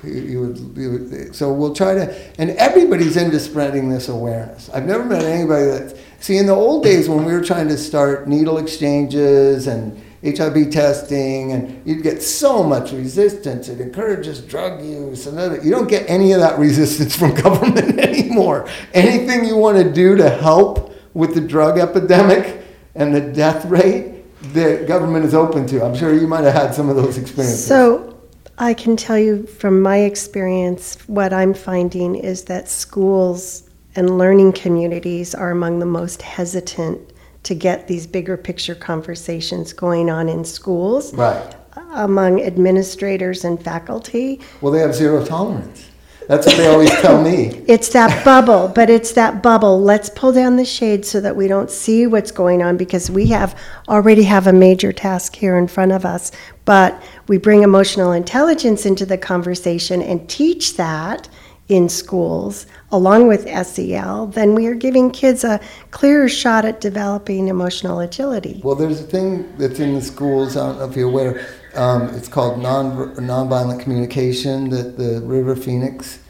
[0.03, 4.71] He, he would, he would, so we'll try to, and everybody's into spreading this awareness.
[4.71, 7.77] I've never met anybody that, see, in the old days when we were trying to
[7.77, 13.69] start needle exchanges and HIV testing, and you'd get so much resistance.
[13.69, 17.99] It encourages drug use, and other, you don't get any of that resistance from government
[17.99, 18.69] anymore.
[18.95, 22.63] Anything you want to do to help with the drug epidemic
[22.95, 25.85] and the death rate, the government is open to.
[25.85, 27.67] I'm sure you might have had some of those experiences.
[27.67, 28.19] So
[28.59, 34.53] I can tell you from my experience, what I'm finding is that schools and learning
[34.53, 37.13] communities are among the most hesitant
[37.49, 41.57] to get these bigger picture conversations going on in schools right.
[41.95, 44.39] among administrators and faculty.
[44.61, 45.89] Well, they have zero tolerance.
[46.27, 47.65] That's what they always tell me.
[47.67, 49.81] It's that bubble, but it's that bubble.
[49.81, 53.29] Let's pull down the shade so that we don't see what's going on because we
[53.29, 53.59] have
[53.89, 56.31] already have a major task here in front of us.
[56.67, 61.31] But we bring emotional intelligence into the conversation and teach that
[61.69, 67.49] in schools along with SEL, then we are giving kids a clearer shot at developing
[67.49, 68.61] emotional agility.
[68.65, 70.57] Well, there's a thing that's in the schools.
[70.57, 71.47] I don't know if you're aware.
[71.75, 74.71] Um, it's called non nonviolent communication.
[74.71, 76.21] That the River Phoenix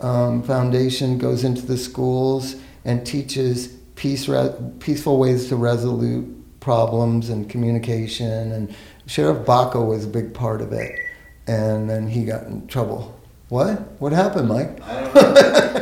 [0.00, 7.30] um, Foundation goes into the schools and teaches peace, re- peaceful ways to resolute problems
[7.30, 8.52] and communication.
[8.52, 8.74] And
[9.06, 10.98] Sheriff Baca was a big part of it,
[11.46, 13.17] and then he got in trouble
[13.48, 13.80] What?
[13.98, 14.76] What happened, Mike?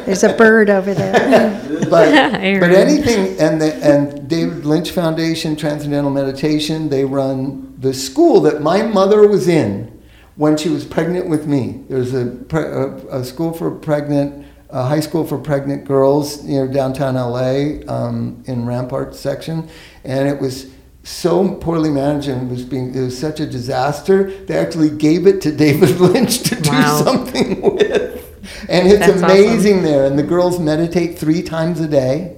[0.06, 1.12] There's a bird over there.
[1.90, 8.40] but, but anything and the, and David Lynch Foundation Transcendental Meditation they run the school
[8.42, 9.92] that my mother was in
[10.36, 11.82] when she was pregnant with me.
[11.88, 16.66] There's a pre, a, a school for pregnant a high school for pregnant girls near
[16.66, 19.68] downtown LA um, in Rampart section,
[20.04, 20.66] and it was
[21.06, 24.28] so poorly managed and it was being it was such a disaster.
[24.46, 27.00] They actually gave it to David Lynch to do Wow.
[27.04, 28.22] something with.
[28.68, 29.24] And it's That's awesome.
[29.24, 30.04] amazing there.
[30.04, 32.36] And the girls meditate three times a day,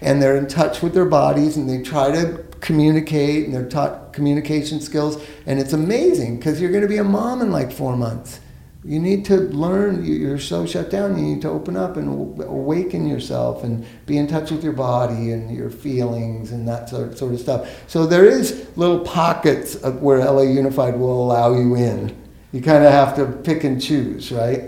[0.00, 4.12] and they're in touch with their bodies, and they try to communicate, and they're taught
[4.14, 5.22] communication skills.
[5.46, 8.40] And it's amazing because you're going to be a mom in like four months.
[8.86, 10.04] You need to learn.
[10.04, 11.18] you- You're so shut down.
[11.18, 12.08] You need to open up and
[12.42, 17.18] awaken yourself and be in touch with your body and your feelings and that sort,
[17.18, 17.68] sort of stuff.
[17.88, 22.12] So there is little pockets of where LA Unified will allow you in.
[22.52, 24.62] You kind of have to pick and choose, right?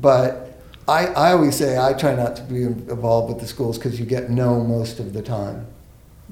[0.00, 4.00] But I, I always say I try not to be involved with the schools because
[4.00, 5.66] you get no most of the time.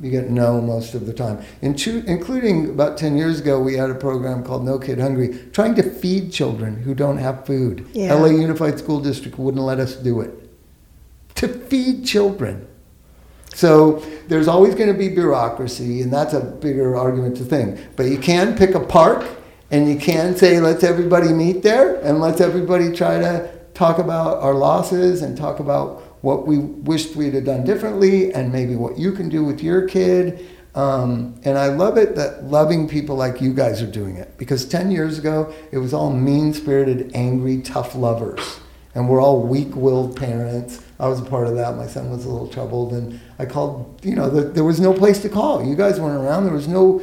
[0.01, 1.43] You get no most of the time.
[1.61, 5.39] In chu- including about 10 years ago, we had a program called No Kid Hungry,
[5.53, 7.87] trying to feed children who don't have food.
[7.93, 8.15] Yeah.
[8.15, 10.31] LA Unified School District wouldn't let us do it.
[11.37, 12.67] To feed children.
[13.55, 17.79] So there's always going to be bureaucracy, and that's a bigger argument to think.
[17.97, 19.27] But you can pick a park,
[19.71, 24.39] and you can say, let's everybody meet there, and let's everybody try to talk about
[24.39, 28.99] our losses and talk about what we wished we'd have done differently, and maybe what
[28.99, 30.47] you can do with your kid.
[30.75, 34.65] Um, and I love it that loving people like you guys are doing it because
[34.65, 38.61] 10 years ago, it was all mean spirited, angry, tough lovers
[38.95, 40.83] and we're all weak-willed parents.
[40.99, 41.77] I was a part of that.
[41.77, 44.01] My son was a little troubled, and I called.
[44.03, 45.65] You know, the, there was no place to call.
[45.65, 46.45] You guys weren't around.
[46.45, 47.01] There was no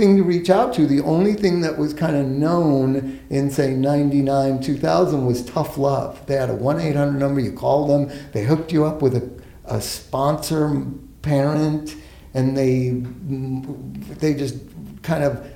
[0.00, 0.86] thing to reach out to.
[0.86, 6.24] The only thing that was kind of known in say '99, 2000 was tough love.
[6.26, 7.40] They had a one eight hundred number.
[7.40, 8.18] You called them.
[8.32, 9.30] They hooked you up with a,
[9.66, 10.84] a sponsor
[11.20, 11.96] parent,
[12.32, 14.56] and they mm, they just
[15.02, 15.46] kind of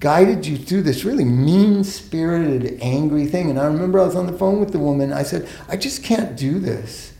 [0.00, 3.50] guided you through this really mean spirited, angry thing.
[3.50, 5.12] And I remember I was on the phone with the woman.
[5.12, 7.12] I said, I just can't do this.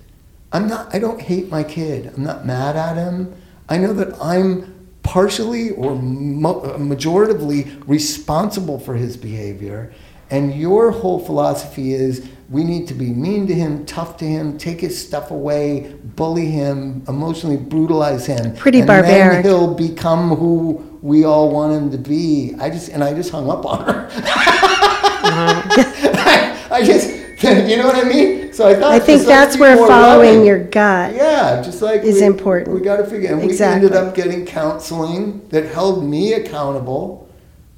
[0.50, 2.10] I'm not, I don't hate my kid.
[2.16, 3.36] I'm not mad at him.
[3.68, 4.79] I know that I'm
[5.10, 9.92] partially or mo- majoritively responsible for his behavior.
[10.30, 14.56] And your whole philosophy is we need to be mean to him, tough to him,
[14.56, 18.54] take his stuff away, bully him, emotionally brutalize him.
[18.54, 18.86] Pretty and
[19.32, 22.54] Then he'll become who we all want him to be.
[22.60, 24.08] I just and I just hung up on her.
[25.22, 26.56] Uh-huh.
[26.72, 27.10] I just,
[27.42, 28.39] you know what I mean?
[28.60, 30.44] So I thought I think just let's that's be where more following loving.
[30.44, 31.14] your gut.
[31.14, 32.76] Yeah, just like is we, important.
[32.76, 33.88] We got to figure, and Exactly.
[33.88, 37.26] we ended up getting counseling that held me accountable,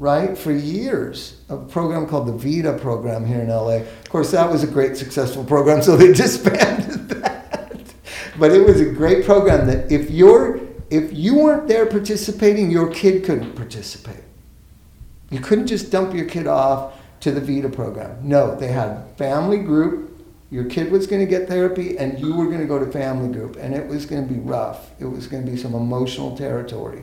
[0.00, 1.36] right, for years.
[1.48, 3.76] A program called the Vita program here in LA.
[3.76, 7.94] Of course, that was a great successful program, so they disbanded that.
[8.36, 12.92] But it was a great program that if you're if you weren't there participating, your
[12.92, 14.24] kid couldn't participate.
[15.30, 18.18] You couldn't just dump your kid off to the Vita program.
[18.28, 20.08] No, they had family group.
[20.52, 23.32] Your kid was going to get therapy, and you were going to go to family
[23.32, 24.90] group, and it was going to be rough.
[25.00, 27.02] It was going to be some emotional territory,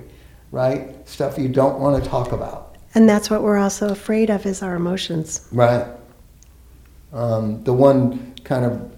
[0.52, 0.96] right?
[1.10, 4.62] Stuff you don't want to talk about, And that's what we're also afraid of is
[4.62, 5.48] our emotions.
[5.52, 5.88] right?
[7.12, 8.92] Um, the one kind of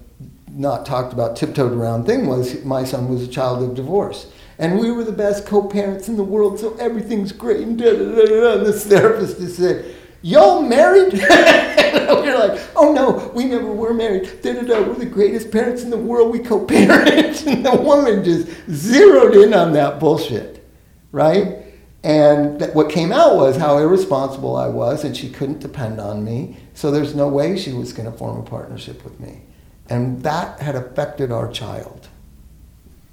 [0.50, 4.30] not talked about, tiptoed around thing was my son was a child of divorce.
[4.60, 7.62] And we were the best co-parents in the world, so everything's great.
[7.62, 12.94] And, da, da, da, da, and this therapist just said, "Y'all married?" we're like, "Oh
[12.94, 14.42] no, we never were married.
[14.42, 14.82] Da, da, da.
[14.82, 16.32] We're the greatest parents in the world.
[16.32, 20.68] We co-parent." and the woman just zeroed in on that bullshit,
[21.12, 21.58] right?
[22.04, 26.24] And that what came out was how irresponsible I was, and she couldn't depend on
[26.24, 26.58] me.
[26.74, 29.42] So there's no way she was going to form a partnership with me,
[29.90, 32.08] and that had affected our child,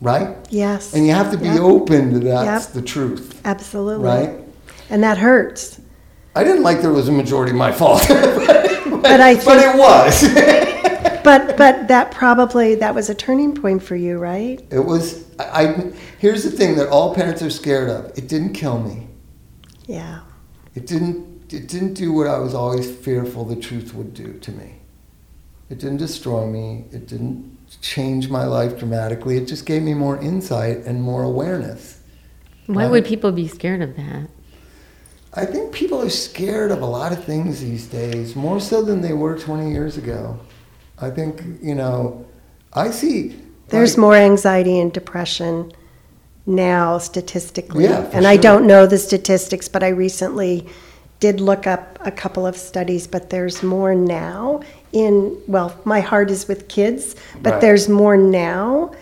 [0.01, 0.37] right?
[0.49, 0.95] Yes.
[0.95, 1.61] And you have to be Yep.
[1.61, 2.73] open to that's Yep.
[2.75, 4.07] the truth, Absolutely.
[4.07, 4.31] right?
[4.89, 5.81] And that hurts.
[6.39, 10.15] I didn't like there was a majority my fault, but, But I but it was.
[11.25, 14.65] But but that probably that was a turning point for you, right?
[14.71, 15.25] it was.
[15.39, 18.17] I, I here's the thing that all parents are scared of.
[18.17, 19.09] It didn't kill me.
[19.87, 20.21] Yeah.
[20.75, 21.53] It didn't.
[21.53, 24.77] It didn't do what I was always fearful the truth would do to me.
[25.69, 26.85] It didn't destroy me.
[26.93, 29.37] It didn't change my life dramatically.
[29.37, 32.01] It just gave me more insight and more awareness.
[32.67, 32.91] Why Right.
[32.91, 34.29] would people be scared of that?
[35.35, 39.03] I think people are scared of a lot of things these days, more so than
[39.03, 40.39] they were 20 years ago.
[41.01, 42.25] I think, you know,
[42.73, 43.37] I see.
[43.69, 45.73] There's like- more anxiety and depression
[46.47, 47.85] now statistically.
[47.85, 50.67] Yeah, and I don't know the statistics, but I recently
[51.21, 54.61] did look up a couple of studies, but there's more now
[54.93, 57.61] in, well, my heart is with kids, but Right.
[57.61, 58.93] there's more now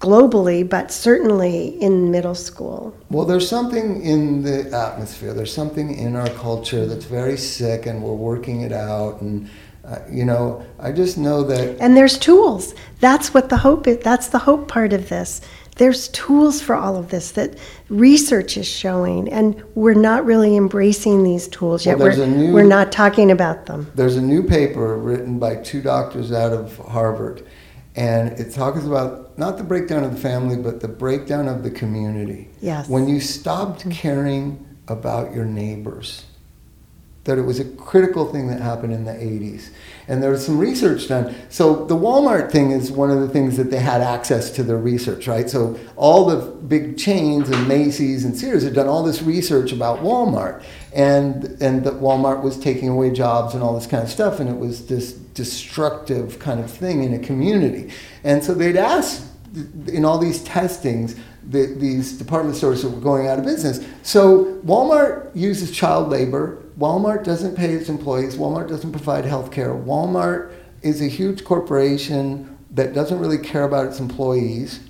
[0.00, 2.94] globally, but certainly in middle school.
[3.10, 5.32] Well, there's something in the atmosphere.
[5.32, 9.20] There's something in our culture that's very sick, and we're working it out.
[9.22, 9.48] And
[9.84, 12.74] uh, you know, I just know that And there's tools.
[13.00, 13.98] That's what the hope is.
[13.98, 15.40] That's the hope part of this.
[15.76, 17.58] There's tools for all of this that
[17.90, 21.98] research is showing, and we're not really embracing these tools yet.
[21.98, 23.90] Well, we're, new- we're not talking about them.
[23.94, 27.46] there's a new paper written by two doctors out of Harvard,
[27.96, 31.70] and it talks about not the breakdown of the family, but the breakdown of the
[31.70, 32.48] community.
[32.60, 32.88] Yes.
[32.88, 33.90] When you stopped mm-hmm.
[33.90, 36.26] caring about your neighbors,
[37.24, 39.70] that it was a critical thing that happened in the 80s.
[40.06, 41.34] And there was some research done.
[41.48, 44.78] So the Walmart thing is one of the things that they had access to their
[44.78, 45.50] research, right?
[45.50, 50.00] So all the big chains and Macy's and Sears had done all this research about
[50.00, 50.62] Walmart.
[50.96, 54.48] And and that Walmart was taking away jobs and all this kind of stuff and
[54.48, 57.92] it was this destructive kind of thing in a community.
[58.24, 59.22] And so they'd ask
[59.88, 61.16] in all these testings,
[61.48, 63.86] the, these department stores that were going out of business.
[64.02, 66.62] So Walmart uses child labor.
[66.78, 68.36] Walmart doesn't pay its employees.
[68.36, 69.70] Walmart doesn't provide health care.
[69.70, 74.80] Walmart is a huge corporation that doesn't really care about its employees.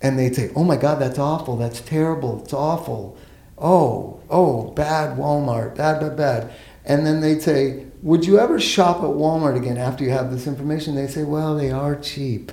[0.00, 1.56] And they'd say, oh my God, that's awful.
[1.56, 2.42] That's terrible.
[2.42, 3.18] It's awful.
[3.60, 5.76] Oh, oh, bad Walmart.
[5.76, 6.52] Bad, bad, bad.
[6.84, 10.46] And then they'd say, would you ever shop at Walmart again after you have this
[10.46, 10.94] information?
[10.94, 12.52] They say, well, they are cheap.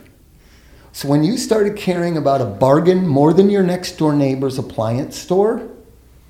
[0.91, 5.17] So when you started caring about a bargain more than your next door neighbor's appliance
[5.17, 5.67] store,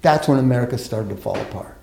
[0.01, 1.77] that's when America started to fall apart.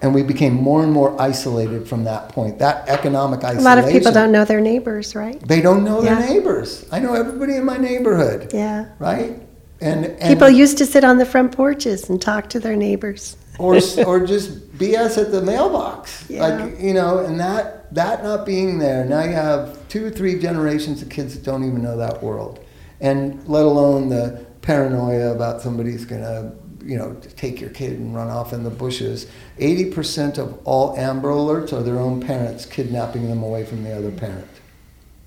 [0.00, 2.58] And we became more and more isolated from that point.
[2.58, 3.60] That economic isolation.
[3.60, 5.40] A lot of people don't know their neighbors, right?
[5.46, 6.86] They don't know their neighbors.
[6.90, 8.50] I know everybody in my neighborhood.
[8.52, 8.86] Yeah.
[8.98, 9.40] Right?
[9.82, 13.36] And, and People used to sit on the front porches and talk to their neighbors.
[13.58, 16.24] or or just BS at the mailbox.
[16.30, 16.46] Yeah.
[16.46, 19.04] Like you know, and that that not being there.
[19.04, 22.64] Now you have two or three generations of kids that don't even know that world,
[23.00, 26.52] and let alone the paranoia about somebody's gonna
[26.82, 29.26] you know take your kid and run off in the bushes.
[29.58, 33.92] Eighty percent of all Amber Alerts are their own parents kidnapping them away from the
[33.96, 34.48] other parent.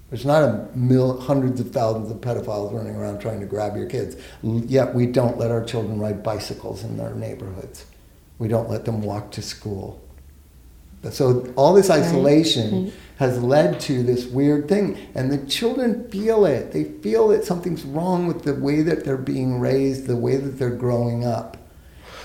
[0.10, 3.88] There's not a mil, hundreds of thousands of pedophiles running around trying to grab your
[3.88, 4.16] kids.
[4.43, 7.86] Yet we don't let our children ride bicycles in their neighborhoods.
[8.38, 10.01] We don't let them walk to school.
[11.12, 12.93] So all this isolation right.
[13.18, 16.72] has led to this weird thing, and the children feel it.
[16.72, 20.58] They feel that something's wrong with the way that they're being raised, the way that
[20.58, 21.58] they're growing up,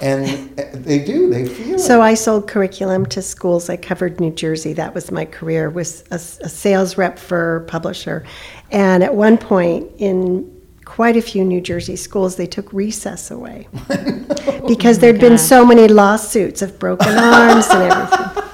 [0.01, 1.31] and uh, they do.
[1.31, 2.05] They feel So it.
[2.05, 3.69] I sold curriculum to schools.
[3.69, 4.73] I covered New Jersey.
[4.73, 5.71] That was my career.
[5.71, 8.25] Was a, a sales rep for publisher,
[8.71, 13.69] and at one point in quite a few New Jersey schools, they took recess away
[14.67, 18.27] because there'd been so many lawsuits of broken arms and everything.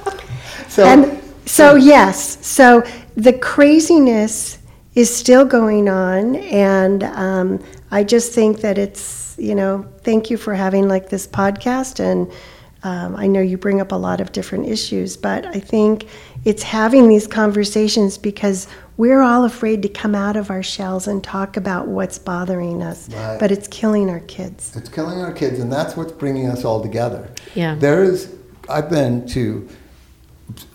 [0.69, 2.83] So and so yes, so
[3.15, 4.59] the craziness
[4.97, 10.37] is still going on, and um, I just think that it's you know thank you
[10.37, 12.33] for having like this podcast, and
[12.83, 16.07] um, I know you bring up a lot of different issues, but I think
[16.45, 21.23] it's having these conversations because we're all afraid to come out of our shells and
[21.23, 23.39] talk about what's bothering us, Right.
[23.39, 24.75] but it's killing our kids.
[24.77, 27.29] It's killing our kids, and that's what's bringing us all together.
[27.55, 27.75] Yeah.
[27.75, 28.33] There is,
[28.71, 29.69] I've been to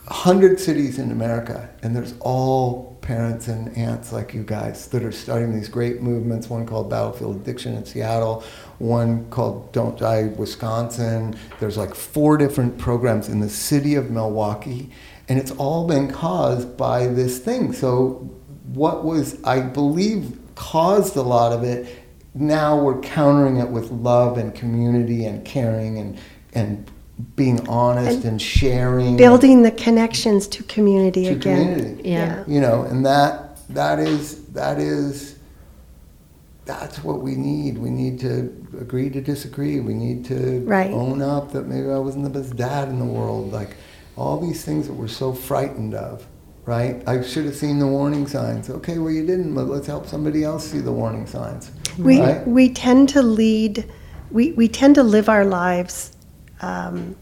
[0.06, 5.12] 100 cities in America, and there's all parents and aunts like you guys that are
[5.12, 6.48] starting these great movements.
[6.48, 8.44] One called Battlefield Addiction in Seattle,
[8.78, 11.36] one called Don't Die Wisconsin.
[11.60, 14.90] There's like four different programs in the city of Milwaukee,
[15.28, 17.72] and it's all been caused by this thing.
[17.72, 18.30] So,
[18.72, 22.02] what was, I believe, caused a lot of it
[22.34, 26.18] now we're countering it with love and community and caring and
[26.54, 26.90] and
[27.36, 31.74] being honest and, sharing Building the connections to community to again.
[31.74, 32.44] community Yeah.
[32.46, 35.36] you know and that that is that is
[36.64, 40.90] that's what we need we need to agree to disagree we need to Right.
[40.90, 43.76] own up that maybe i wasn't the best dad in the world like
[44.16, 46.26] all these things that we're so frightened of
[46.64, 50.06] right i should have seen the warning signs okay well you didn't but let's help
[50.06, 52.46] somebody else see the warning signs We, right?
[52.46, 53.84] we tend to lead,
[54.30, 56.16] we, we tend to live our lives
[56.62, 57.16] um,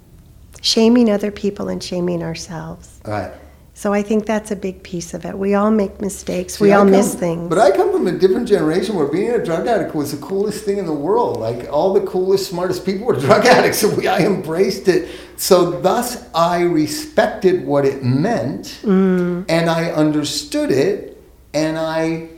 [0.63, 3.01] shaming other people and shaming ourselves.
[3.07, 3.33] right
[3.75, 5.35] So I think that's a big piece of it.
[5.39, 7.49] We all make mistakes, we See, I all come- miss things.
[7.49, 10.65] But I come from a different generation where being a drug addict was the coolest
[10.67, 11.39] thing in the world.
[11.39, 15.09] Like all the coolest, smartest people were drug addicts, so we, I embraced it.
[15.39, 19.47] So thus, I respected what it meant, Mm.
[19.49, 21.17] and I understood it,
[21.55, 22.29] and I,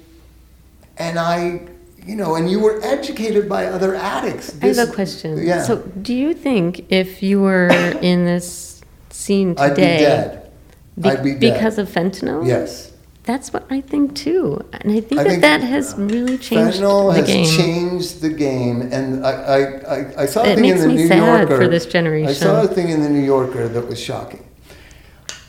[0.97, 1.67] and I,
[2.07, 4.57] you know, and you were educated by other addicts.
[4.63, 5.39] I have a question.
[5.45, 7.69] Yeah, So, do you think if you were
[8.03, 8.81] in this
[9.11, 10.53] scene today, I'd be dead.
[11.01, 11.55] Be- I'd be dead.
[11.55, 12.47] because of fentanyl.
[12.47, 12.91] Yes.
[13.25, 16.79] That's what I think too, and I think I that think that has really changed
[16.79, 16.83] the game.
[16.83, 17.57] Fentanyl the has game.
[17.57, 21.19] changed the game, and I, I, I, I saw a thing in the New sad
[21.39, 22.31] Yorker for this generation.
[22.31, 24.45] I saw a thing in the New Yorker that was shocking.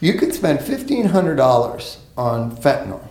[0.02, 3.08] You could spend fifteen hundred dollars on fentanyl,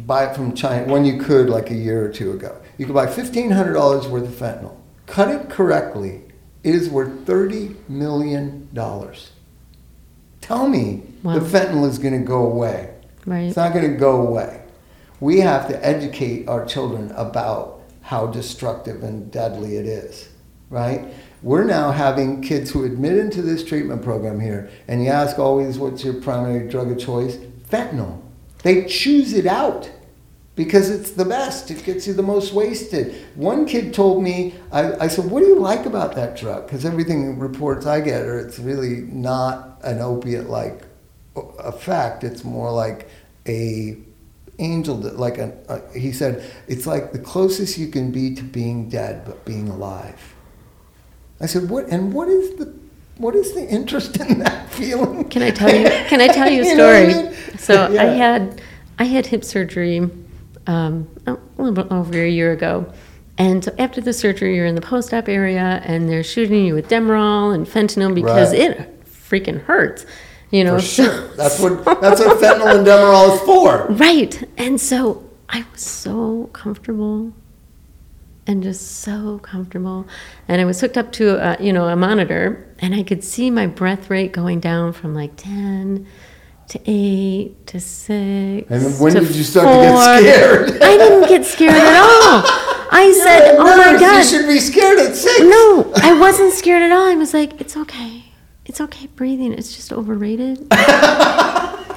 [0.00, 2.60] buy it from China when you could like a year or two ago.
[2.78, 4.76] You could buy fifteen hundred dollars worth of fentanyl.
[5.06, 6.22] Cut it correctly,
[6.62, 9.32] it is worth thirty million dollars.
[10.40, 11.38] Tell me Wow.
[11.38, 12.92] the fentanyl is going to go away.
[13.26, 13.42] Right.
[13.42, 14.62] It's not going to go away.
[15.20, 20.28] We have to educate our children about how destructive and deadly it is,
[20.68, 21.04] right?
[21.42, 25.78] We're now having kids who admit into this treatment program here, and you ask always,
[25.78, 27.36] what's your primary drug of choice?
[27.70, 28.20] Fentanyl.
[28.62, 29.90] They choose it out
[30.54, 31.70] because it's the best.
[31.70, 33.14] It gets you the most wasted.
[33.34, 36.66] One kid told me, I, I said, What do you like about that drug?
[36.66, 40.82] Because everything reports I get are it's really not an opiate like
[41.34, 42.24] effect.
[42.24, 43.08] It's more like
[43.46, 43.96] a
[44.58, 48.42] angel, like a, a, uh, he said, it's like the closest you can be to
[48.42, 50.34] being dead but being alive.
[51.40, 51.88] I said, What?
[51.88, 52.81] And what is the
[53.18, 55.28] what is the interest in that feeling?
[55.28, 55.84] Can I tell you?
[56.08, 57.24] Can I tell you a You know I story?
[57.24, 57.58] mean?
[57.58, 58.60] So I had
[58.98, 60.08] I had hip surgery
[60.66, 62.92] um, a little bit over a year ago,
[63.38, 66.88] and so after the surgery, you're in the post-op area, and they're shooting you with
[66.88, 68.60] Demerol and fentanyl because Right.
[68.60, 70.04] it freaking hurts.
[70.50, 71.28] You know, For sure.
[71.36, 73.86] That's what that's what fentanyl and Demerol is for.
[73.94, 74.48] Right.
[74.58, 77.32] And so I was so comfortable
[78.52, 80.06] and just so comfortable.
[80.46, 83.50] And I was hooked up to a, you know, a monitor and I could see
[83.50, 86.06] my breath rate going down from like 10
[86.68, 88.70] to 8 to 6.
[88.70, 90.18] And when to did you start to get four.
[90.18, 90.82] scared?
[90.82, 92.44] I didn't get scared at all.
[92.94, 95.40] I said, "Oh my Nurse, god." You should be scared at six.
[95.40, 97.06] No, I wasn't scared at all.
[97.06, 98.26] I was like, it's okay.
[98.66, 99.54] It's okay breathing.
[99.54, 100.66] It's just overrated.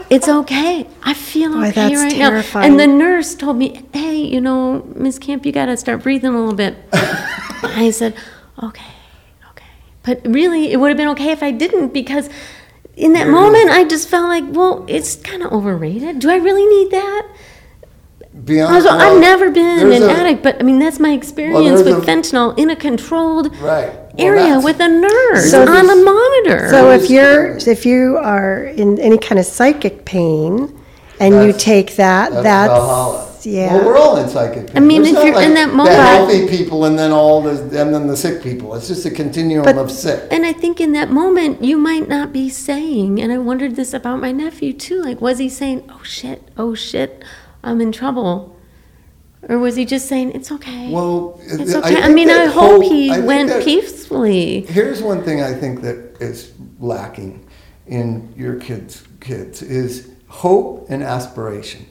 [0.10, 0.88] it's okay.
[1.04, 2.30] I feel Boy, okay that's right now.
[2.30, 2.72] terrifying.
[2.72, 6.34] And the nurse told me, hey, you know, Miss Camp, you got to start breathing
[6.34, 6.76] a little bit.
[6.94, 8.16] I said,
[8.62, 8.86] okay,
[9.52, 9.66] okay.
[10.04, 12.30] But really, it would have been okay if I didn't because
[12.96, 16.20] in that moment, I just felt like, well, it's kind of overrated.
[16.20, 17.28] Do I really need that?
[18.46, 21.82] Beyond, Also, well, I've never been an a- addict, but I mean, that's my experience
[21.82, 23.92] there's with a- fentanyl in a controlled Right.
[24.18, 26.70] Well, area that's- with a nurse So on a monitor.
[26.70, 30.74] So if you're if you are in any kind of psychic pain
[31.20, 33.74] and you take that, That's, that's, yeah.
[33.76, 34.70] Well, we're all in psychic.
[34.76, 37.52] I mean, It's if you're in that The moment- healthy people and then all the
[37.82, 38.74] and then the sick people.
[38.76, 40.24] It's just a continuum But- of sick.
[40.32, 43.94] and I think in that moment, you might not be saying, and I wondered this
[43.94, 45.02] about my nephew too.
[45.02, 47.24] Like, was he saying, "Oh shit, oh shit,
[47.64, 48.55] I'm in trouble,"
[49.50, 50.92] or was he just saying, "It's okay"?
[50.92, 51.98] Well, it's okay.
[51.98, 54.62] I, think mean, I hope hope- he I went that- peacefully.
[54.62, 57.46] Here's one thing I think that is lacking
[57.88, 61.86] in your kids' kids is hope and aspiration.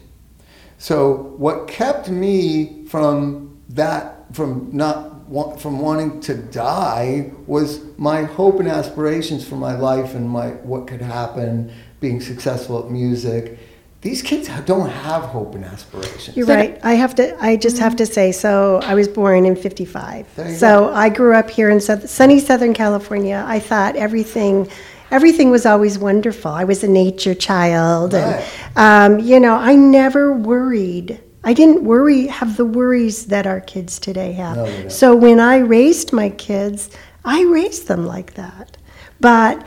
[0.77, 5.11] So what kept me from that, from not
[5.59, 10.85] from wanting to die, was my hope and aspirations for my life and my what
[10.87, 13.57] could happen, being successful at music.
[14.05, 16.37] These kids don't have hope and aspirations.
[16.37, 16.79] You're right.
[16.83, 17.35] I have to.
[17.43, 18.31] I just have to say.
[18.31, 20.35] So I was born in '55.
[20.35, 23.43] There you So I grew up here in south, sunny Southern California.
[23.47, 24.69] I thought everything,
[25.09, 26.51] everything was always wonderful.
[26.51, 28.45] I was a nature child, and
[28.75, 31.19] um, you know, I never worried.
[31.43, 34.57] I didn't worry, have the worries that our kids today have.
[34.57, 36.91] No, so when I raised my kids,
[37.23, 38.77] I raised them like that.
[39.19, 39.65] But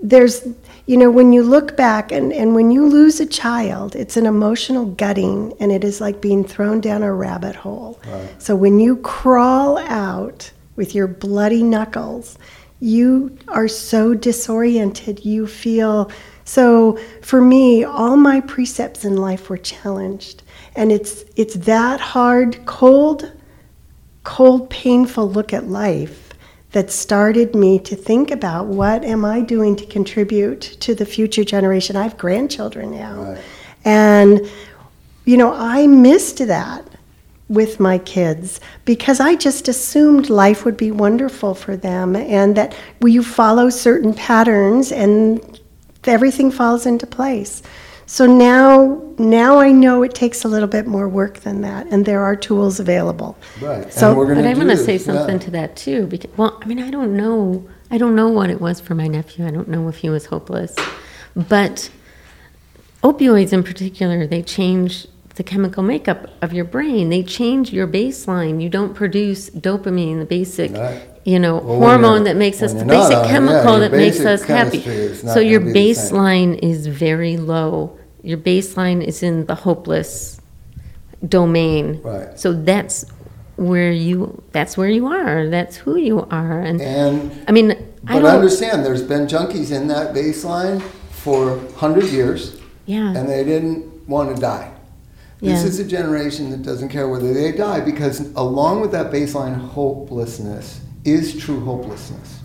[0.00, 0.46] there's
[0.86, 4.26] you know when you look back and, and when you lose a child it's an
[4.26, 8.00] emotional gutting and it is like being thrown down a rabbit hole.
[8.38, 12.38] So when you crawl out with your bloody knuckles
[12.80, 15.24] you are so disoriented.
[15.24, 16.10] You feel
[16.44, 20.42] so for me all my precepts in life were challenged.
[20.74, 23.32] And it's it's that hard cold
[24.24, 26.25] cold, painful look at life
[26.76, 31.42] that started me to think about what am I doing to contribute to the future
[31.42, 31.96] generation.
[31.96, 33.22] I have grandchildren now.
[33.22, 33.40] Right.
[33.86, 34.40] And,
[35.24, 36.86] you know, I missed that
[37.48, 42.76] with my kids because I just assumed life would be wonderful for them and that
[43.00, 45.58] well, you follow certain patterns and
[46.04, 47.62] everything falls into place.
[48.08, 52.04] So now, now I know it takes a little bit more work than that, and
[52.06, 53.36] there are tools available.
[53.60, 53.92] Right.
[53.92, 54.98] So- and we're gonna But I'm going to this, say yeah.
[55.18, 56.06] something to that too.
[56.06, 57.64] Because, well, I mean, I don't know.
[57.90, 59.44] I don't know what it was for my nephew.
[59.46, 60.74] I don't know if he was hopeless.
[61.34, 61.90] But
[63.02, 67.10] opioids in particular, they change the chemical makeup of your brain.
[67.10, 68.62] They change your baseline.
[68.62, 71.02] You don't produce dopamine, the basic Right.
[71.26, 73.92] You know, when hormone that makes us, the basic on uh, yeah, chemical your that
[73.92, 74.80] makes us happy.
[74.80, 76.14] chemistry is not So your gonna be the same.
[76.14, 77.98] baseline is very low.
[78.22, 80.40] Your baseline is in the hopeless
[81.26, 82.00] domain.
[82.02, 82.38] Right.
[82.38, 83.04] So that's
[83.56, 85.48] where you, that's where you are.
[85.48, 86.60] That's who you are.
[86.60, 87.72] And, And I mean,
[88.06, 93.16] I but don't, understand, there's been junkies in that baseline for hundred years, yeah.
[93.16, 94.70] and they didn't want to die.
[95.40, 95.66] This Yeah.
[95.68, 100.80] is a generation that doesn't care whether they die because along with that baseline hopelessness
[101.06, 102.40] is true hopelessness.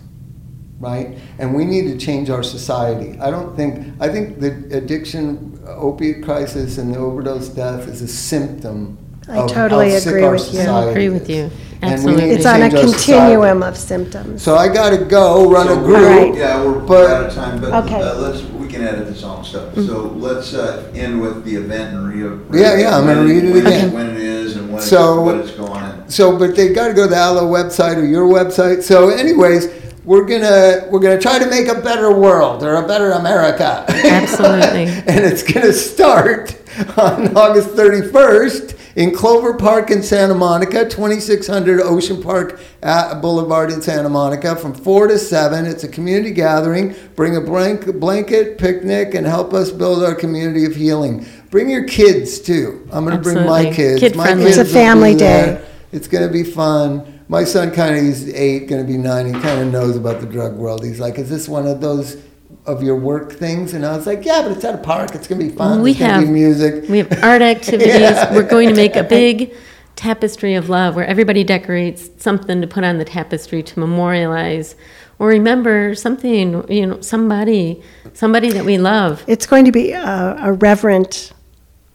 [0.78, 1.16] Right?
[1.38, 3.16] And we need to change our society.
[3.20, 8.08] I don't think I think the addiction opiate crisis and the overdose death is a
[8.08, 8.98] symptom
[9.28, 10.58] I of totally how sick agree our with you.
[10.60, 11.50] I society agree with you.
[11.82, 12.28] And we need Absolutely.
[12.30, 13.04] to It's on a change our society.
[13.32, 14.42] continuum of symptoms.
[14.42, 15.98] So I gotta go run a group.
[15.98, 16.34] Right.
[16.34, 18.00] Yeah, we're But- out of time, but Okay.
[18.02, 19.74] uh, let's, we can edit this all and stuff.
[19.76, 22.60] So let's uh, end with the event and read.
[22.60, 23.92] Yeah, yeah, I'm gonna when read it when again.
[23.92, 25.91] When it is and when it's, So- what it's going in.
[26.12, 28.82] So, but they got to go to the Alo website or your website.
[28.82, 29.68] So, anyways,
[30.04, 33.84] we're gonna we're gonna try to make a better world or a better America.
[33.88, 34.84] Absolutely.
[35.06, 36.54] and it's gonna start
[36.98, 43.80] on August 31st in Clover Park in Santa Monica, 2600 Ocean Park uh, Boulevard in
[43.80, 45.64] Santa Monica, from four to seven.
[45.64, 46.94] It's a community gathering.
[47.16, 51.24] Bring a blank, blanket, picnic, and help us build our community of healing.
[51.50, 52.86] Bring your kids too.
[52.92, 54.00] I'm gonna bring my kids.
[54.00, 54.44] Kid my friendly.
[54.44, 55.71] kids It's a will be family there.
[55.92, 55.96] Day.
[55.96, 57.20] It's going to be fun.
[57.28, 59.26] My son kind of, he's eight, going to be nine.
[59.26, 60.84] He kind of knows about the drug world.
[60.84, 62.22] He's like, is this one of those
[62.66, 63.74] of your work things?
[63.74, 65.14] And I was like, yeah, but it's at a park.
[65.14, 65.82] It's going to be fun.
[65.82, 66.88] We There's gonna have- be music.
[66.88, 67.94] We have art activities.
[67.94, 68.34] Yeah.
[68.34, 69.54] We're going to make a big
[69.96, 74.74] tapestry of love where everybody decorates something to put on the tapestry to memorialize
[75.18, 77.82] or remember something, you know, somebody,
[78.14, 79.22] somebody that we love.
[79.28, 81.32] It's going to be a, a reverent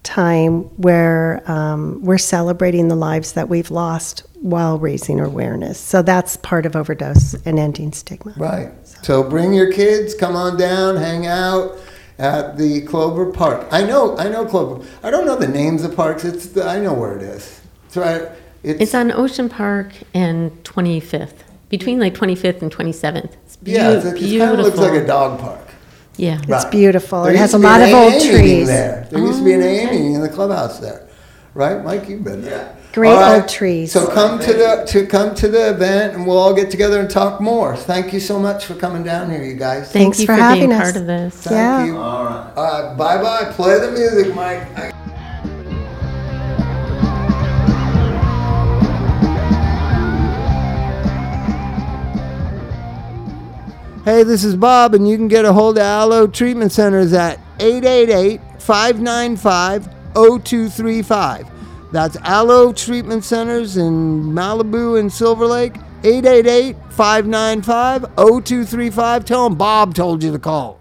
[0.08, 5.78] time where um, we're celebrating the lives that we've lost while raising awareness.
[5.80, 8.34] So that's part of overdose and ending stigma.
[8.38, 8.72] Right.
[9.03, 10.16] So bring your kids.
[10.16, 10.95] Come on down.
[10.95, 11.78] Hang out
[12.18, 13.68] at the Clover Park.
[13.72, 14.18] I know.
[14.18, 14.86] I know Clover.
[15.03, 16.24] I don't know the names of parks.
[16.24, 16.47] It's.
[16.47, 17.62] The, I know where it is.
[17.86, 18.30] It's right.
[18.64, 23.34] It's, It's on Ocean Park and 25th, between like 25th and 27th.
[23.45, 23.91] It's beau- yeah.
[23.91, 24.47] It's, it beautiful.
[24.47, 25.66] kind of looks like a dog park.
[26.18, 26.39] Yeah.
[26.47, 27.24] It's beautiful.
[27.24, 28.68] There It has a lot of old trees.
[28.68, 31.07] There, there used to be an Oh, AA meeting in the clubhouse there,
[31.53, 32.09] right, Mike?
[32.09, 32.76] You've been there.
[32.93, 33.91] Great All old trees.
[33.91, 37.07] So come to the to come to the event, and we'll all get together and
[37.09, 37.76] talk more.
[37.76, 39.91] Thank you so much for coming down here, you guys.
[39.91, 40.82] Thank Thanks you for for, having being us.
[40.82, 41.36] part of this.
[41.36, 41.86] Thank Yeah.
[41.86, 41.97] you.
[41.97, 42.51] All right.
[42.55, 43.51] All right, bye bye.
[43.53, 44.63] Play the music, Mike.
[44.78, 44.91] I-
[54.08, 57.41] Hey, this is Bob, and you can get a hold of Alo Treatment Centers at
[57.60, 59.84] 888 595
[60.14, 61.91] 0235.
[61.91, 69.26] That's Alo Treatment Centers in Malibu and Silver Lake, 888 595 0235.
[69.26, 70.77] Tell them Bob told you to call.